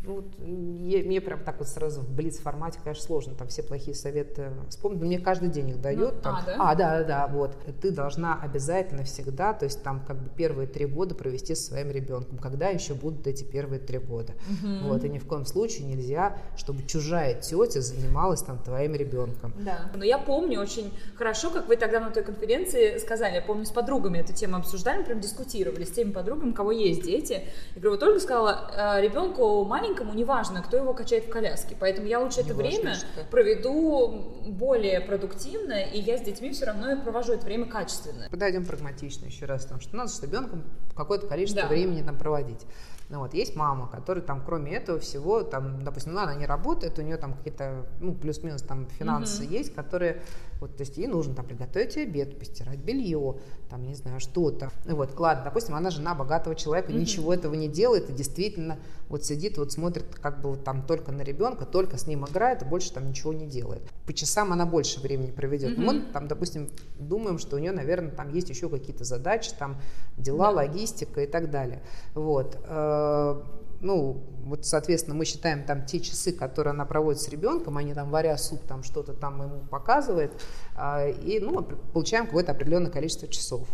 [0.04, 3.62] ну, вот, я, мне прям так вот сразу в блиц формате, конечно, сложно там все
[3.62, 5.02] плохие советы вспомнить.
[5.02, 6.16] Мне каждый день их дает.
[6.16, 6.56] Ну, там, а, да?
[6.58, 7.56] а, да, да, да, вот.
[7.82, 11.92] Ты должна обязательно всегда, то есть там как бы первые три года провести со своим
[11.92, 12.40] ребенком.
[12.40, 14.34] Когда еще будут эти первые три года?
[14.50, 14.90] Угу.
[14.90, 19.54] Вот, и ни в коем случае нельзя, чтобы чужая тетя занималась там твоим ребенком.
[19.60, 19.92] Да.
[19.96, 23.72] Но я помню очень хорошо, как вы тогда на той конференции сказали, я помню, с
[23.72, 27.44] подругами эту тему обсуждали, прям дискутировали с теми подругами, у кого есть дети.
[27.76, 31.76] Я говорю, вот Ольга сказала, «Э, ребенку маленький маленькому неважно, кто его качает в коляске.
[31.80, 33.24] Поэтому я лучше не это время что.
[33.30, 38.28] проведу более продуктивно, и я с детьми все равно провожу это время качественно.
[38.30, 40.64] Подойдем прагматично еще раз, потому что надо с ребенком
[40.96, 41.68] какое-то количество да.
[41.68, 42.66] времени там проводить.
[43.10, 46.98] Ну, вот, есть мама, которая там, кроме этого всего, там, допустим, ну, она не работает,
[46.98, 49.52] у нее там какие-то, ну, плюс-минус там финансы mm-hmm.
[49.52, 50.22] есть, которые,
[50.62, 53.36] вот, то есть ей нужно там приготовить обед, постирать белье,
[53.70, 54.72] там, не знаю, что-то.
[54.86, 57.00] Ну, вот, ладно, допустим, она жена богатого человека, mm-hmm.
[57.00, 58.80] ничего этого не делает и действительно
[59.12, 62.64] вот сидит, вот смотрит как бы вот, там только на ребенка, только с ним играет
[62.64, 63.84] и больше там ничего не делает.
[64.06, 65.78] По часам она больше времени проведет.
[65.78, 65.84] Mm-hmm.
[65.84, 69.80] Мы там, допустим, думаем, что у нее, наверное, там есть еще какие-то задачи, там,
[70.18, 70.58] дела, да.
[70.58, 71.82] логистика и так далее.
[72.14, 73.42] Вот э, Э,
[73.84, 78.12] ну, вот, соответственно, мы считаем там те часы, которые она проводит с ребенком, они там
[78.12, 80.32] варя суп, там что-то там ему показывает,
[80.76, 83.68] а, и, ну, получаем какое-то определенное количество часов.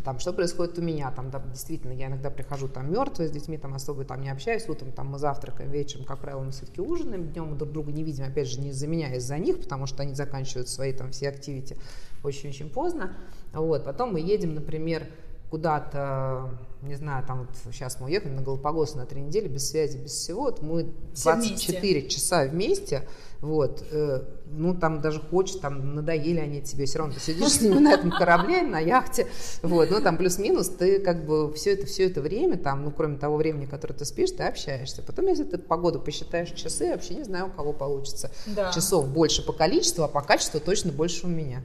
[0.00, 3.58] Там, что происходит у меня, там, да, действительно, я иногда прихожу там мертвая, с детьми
[3.58, 7.30] там особо там не общаюсь, утром там мы завтракаем, вечером, как правило, мы все-таки ужинаем,
[7.30, 9.86] днем мы друг друга не видим, опять же, не из-за меня, а из-за них, потому
[9.86, 11.76] что они заканчивают свои там все активити
[12.24, 13.14] очень-очень поздно,
[13.52, 15.06] вот, потом мы едем, например,
[15.52, 16.48] куда-то,
[16.80, 20.12] не знаю, там вот сейчас мы уехали на Галапагос на три недели, без связи, без
[20.12, 22.08] всего, вот мы 24 вместе.
[22.08, 23.06] часа вместе,
[23.42, 27.60] вот, э, ну там даже хочешь, там надоели они тебе, все равно ты сидишь с
[27.60, 29.26] ними на этом корабле, на яхте,
[29.60, 33.18] вот, ну там плюс-минус, ты как бы все это, все это время, там, ну кроме
[33.18, 35.02] того времени, которое ты спишь, ты общаешься.
[35.02, 38.30] Потом, если ты погоду посчитаешь часы, вообще не знаю, у кого получится.
[38.46, 38.72] Да.
[38.72, 41.62] Часов больше по количеству, а по качеству точно больше у меня.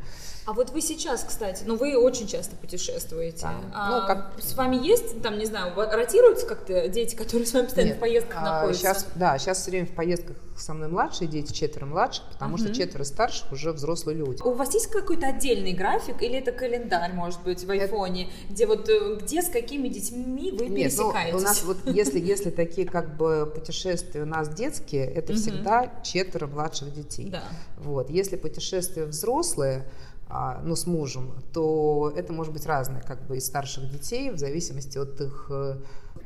[0.47, 3.41] А вот вы сейчас, кстати, ну вы очень часто путешествуете.
[3.41, 3.59] Да.
[3.73, 4.41] А, ну, как...
[4.41, 7.97] С вами есть, там, не знаю, ротируются как-то дети, которые с вами постоянно Нет.
[7.97, 8.81] в поездках а, находятся?
[8.81, 12.63] Сейчас, да, сейчас все время в поездках со мной младшие дети, четверо младших, потому угу.
[12.63, 14.41] что четверо старших уже взрослые люди.
[14.41, 18.53] У вас есть какой-то отдельный график или это календарь, может быть, в айфоне, это...
[18.53, 21.33] где вот э, где с какими детьми вы Нет, пересекаетесь?
[21.33, 25.91] Ну, у нас вот если, если такие как бы путешествия у нас детские, это всегда
[26.03, 27.29] четверо младших детей.
[27.31, 27.43] Да.
[27.79, 28.09] Вот.
[28.09, 29.85] Если путешествия взрослые,
[30.29, 34.97] ну, с мужем, то это может быть разное, как бы, из старших детей, в зависимости
[34.97, 35.77] от их э,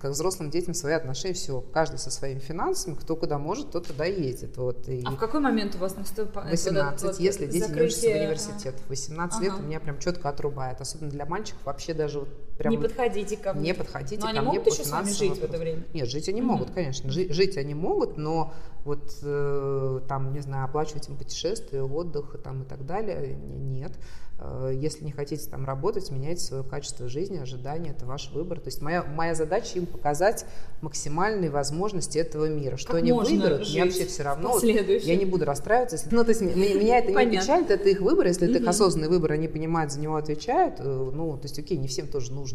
[0.02, 4.06] как взрослым детям свои отношения, все, каждый со своими финансами, кто куда может, тот туда
[4.06, 4.58] ездит.
[4.58, 6.50] Вот, и а в какой момент у вас наступает?
[6.50, 7.82] 18, вот, если дети закрытие...
[7.82, 8.76] не учатся в университет.
[8.90, 9.46] 18 ага.
[9.46, 12.30] лет у меня прям четко отрубает, особенно для мальчиков вообще даже вот
[12.62, 12.74] прям...
[12.74, 13.64] Не подходите ко мне.
[13.64, 15.84] Не подходите но ко они мне могут еще с вами жить в это время?
[15.94, 16.44] Нет, жить они mm-hmm.
[16.44, 18.54] могут, конечно, жить, жить они могут, но
[18.86, 23.94] вот э, там, не знаю, оплачивать им путешествия, отдых там, и так далее, нет.
[24.42, 28.60] Э, если не хотите там работать, меняйте свое качество жизни, ожидания, это ваш выбор.
[28.60, 30.46] То есть моя, моя задача им показать
[30.82, 32.78] максимальные возможности этого мира.
[32.78, 34.58] Что как они выберут, мне вообще все равно.
[34.60, 35.96] Я не буду расстраиваться.
[35.96, 38.28] Если, ну, то есть меня это не печалит, это их выбор.
[38.28, 41.78] Если это их осознанный выбор, они понимают, за него отвечают, э, ну, то есть, окей,
[41.78, 42.51] не всем тоже нужно.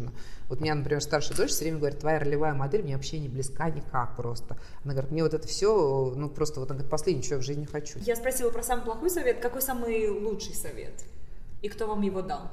[0.49, 3.69] Вот меня, например, старшая дочь все время говорит, твоя ролевая модель мне вообще не близка
[3.69, 4.57] никак просто.
[4.83, 7.43] Она говорит, мне вот это все, ну, просто вот, она говорит, последнее, что я в
[7.43, 7.99] жизни хочу.
[7.99, 9.39] Я спросила про самый плохой совет.
[9.39, 11.03] Какой самый лучший совет?
[11.61, 12.49] И кто вам его дал?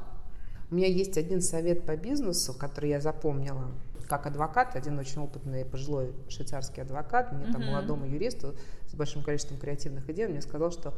[0.71, 3.71] У меня есть один совет по бизнесу, который я запомнила
[4.09, 7.53] как адвокат, один очень опытный пожилой швейцарский адвокат, мне uh-huh.
[7.53, 8.55] там молодому юристу
[8.87, 10.95] с большим количеством креативных идей, он мне сказал, что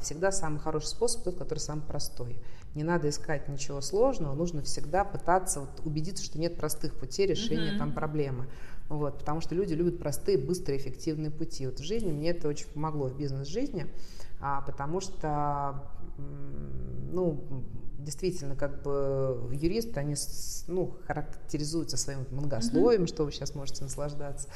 [0.00, 2.36] всегда самый хороший способ тот, который самый простой.
[2.74, 7.72] Не надо искать ничего сложного, нужно всегда пытаться вот, убедиться, что нет простых путей решения
[7.72, 7.78] uh-huh.
[7.78, 8.46] там проблемы.
[8.88, 11.66] Вот, потому что люди любят простые, быстрые, эффективные пути.
[11.66, 13.86] Вот в жизни мне это очень помогло в бизнес-жизни,
[14.40, 15.82] а, потому что
[16.16, 17.44] ну,
[17.98, 20.14] действительно, как бы юристы, они
[20.68, 23.08] ну, характеризуются своим многословием, mm-hmm.
[23.08, 24.48] что вы сейчас можете наслаждаться,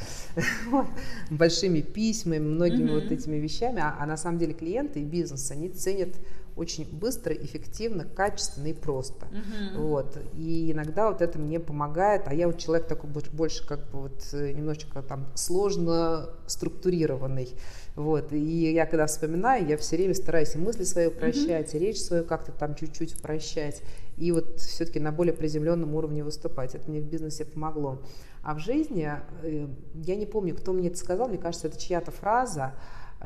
[1.30, 3.02] большими письмами, многими mm-hmm.
[3.02, 6.14] вот этими вещами, а, а на самом деле клиенты и бизнес, они ценят
[6.58, 9.26] очень быстро, эффективно, качественно и просто.
[9.26, 9.82] Угу.
[9.82, 10.18] Вот.
[10.34, 14.28] И иногда вот это мне помогает, а я вот человек такой больше как бы вот
[14.32, 17.54] э, немножечко там сложно структурированный.
[17.94, 18.32] Вот.
[18.32, 21.76] И я когда вспоминаю, я все время стараюсь и мысли свои упрощать, mm-hmm.
[21.76, 23.82] и речь свою как-то там чуть-чуть упрощать,
[24.16, 26.74] и вот все-таки на более приземленном уровне выступать.
[26.74, 28.00] Это мне в бизнесе помогло.
[28.42, 29.10] А в жизни,
[29.42, 32.74] э, я не помню, кто мне это сказал, мне кажется, это чья-то фраза,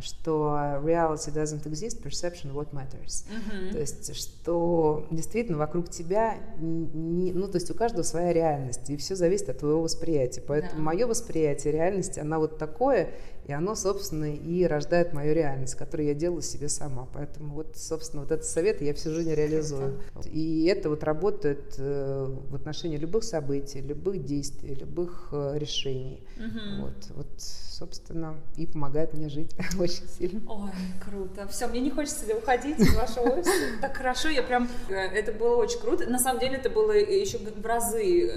[0.00, 3.24] что reality doesn't exist, perception what matters.
[3.28, 3.72] Uh-huh.
[3.72, 8.96] То есть, что действительно вокруг тебя, не, ну, то есть у каждого своя реальность, и
[8.96, 10.40] все зависит от твоего восприятия.
[10.40, 10.82] Поэтому да.
[10.82, 13.10] мое восприятие реальности, она вот такое,
[13.44, 17.08] и оно, собственно, и рождает мою реальность, которую я делаю себе сама.
[17.12, 20.00] Поэтому вот, собственно, вот этот совет я всю жизнь реализую.
[20.26, 26.22] И это вот работает э, в отношении любых событий, любых действий, любых э, решений.
[26.36, 26.82] Угу.
[26.82, 30.40] Вот, вот, собственно, и помогает мне жить очень сильно.
[30.48, 30.70] Ой,
[31.04, 31.48] круто.
[31.48, 33.50] Все, мне не хочется уходить из вашего офиса.
[33.80, 34.68] Так хорошо, я прям...
[34.88, 36.08] Э, это было очень круто.
[36.08, 38.30] На самом деле это было еще в разы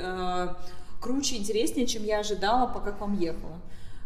[1.00, 3.62] круче, интереснее, чем я ожидала, пока к вам ехала.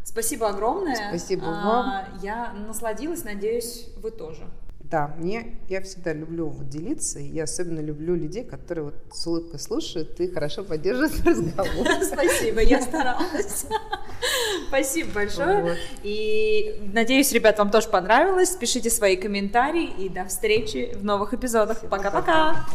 [0.10, 0.96] Спасибо огромное.
[1.10, 2.20] Спасибо а, вам.
[2.24, 4.42] Я насладилась, надеюсь, вы тоже.
[4.80, 9.28] Да, мне я всегда люблю вот делиться, и я особенно люблю людей, которые вот с
[9.28, 11.88] улыбкой слушают и хорошо поддерживают разговор.
[12.04, 13.68] Спасибо, я старалась.
[14.68, 15.78] Спасибо большое.
[16.02, 18.50] И надеюсь, ребят, вам тоже понравилось.
[18.56, 21.88] Пишите свои комментарии и до встречи в новых эпизодах.
[21.88, 22.66] Пока-пока.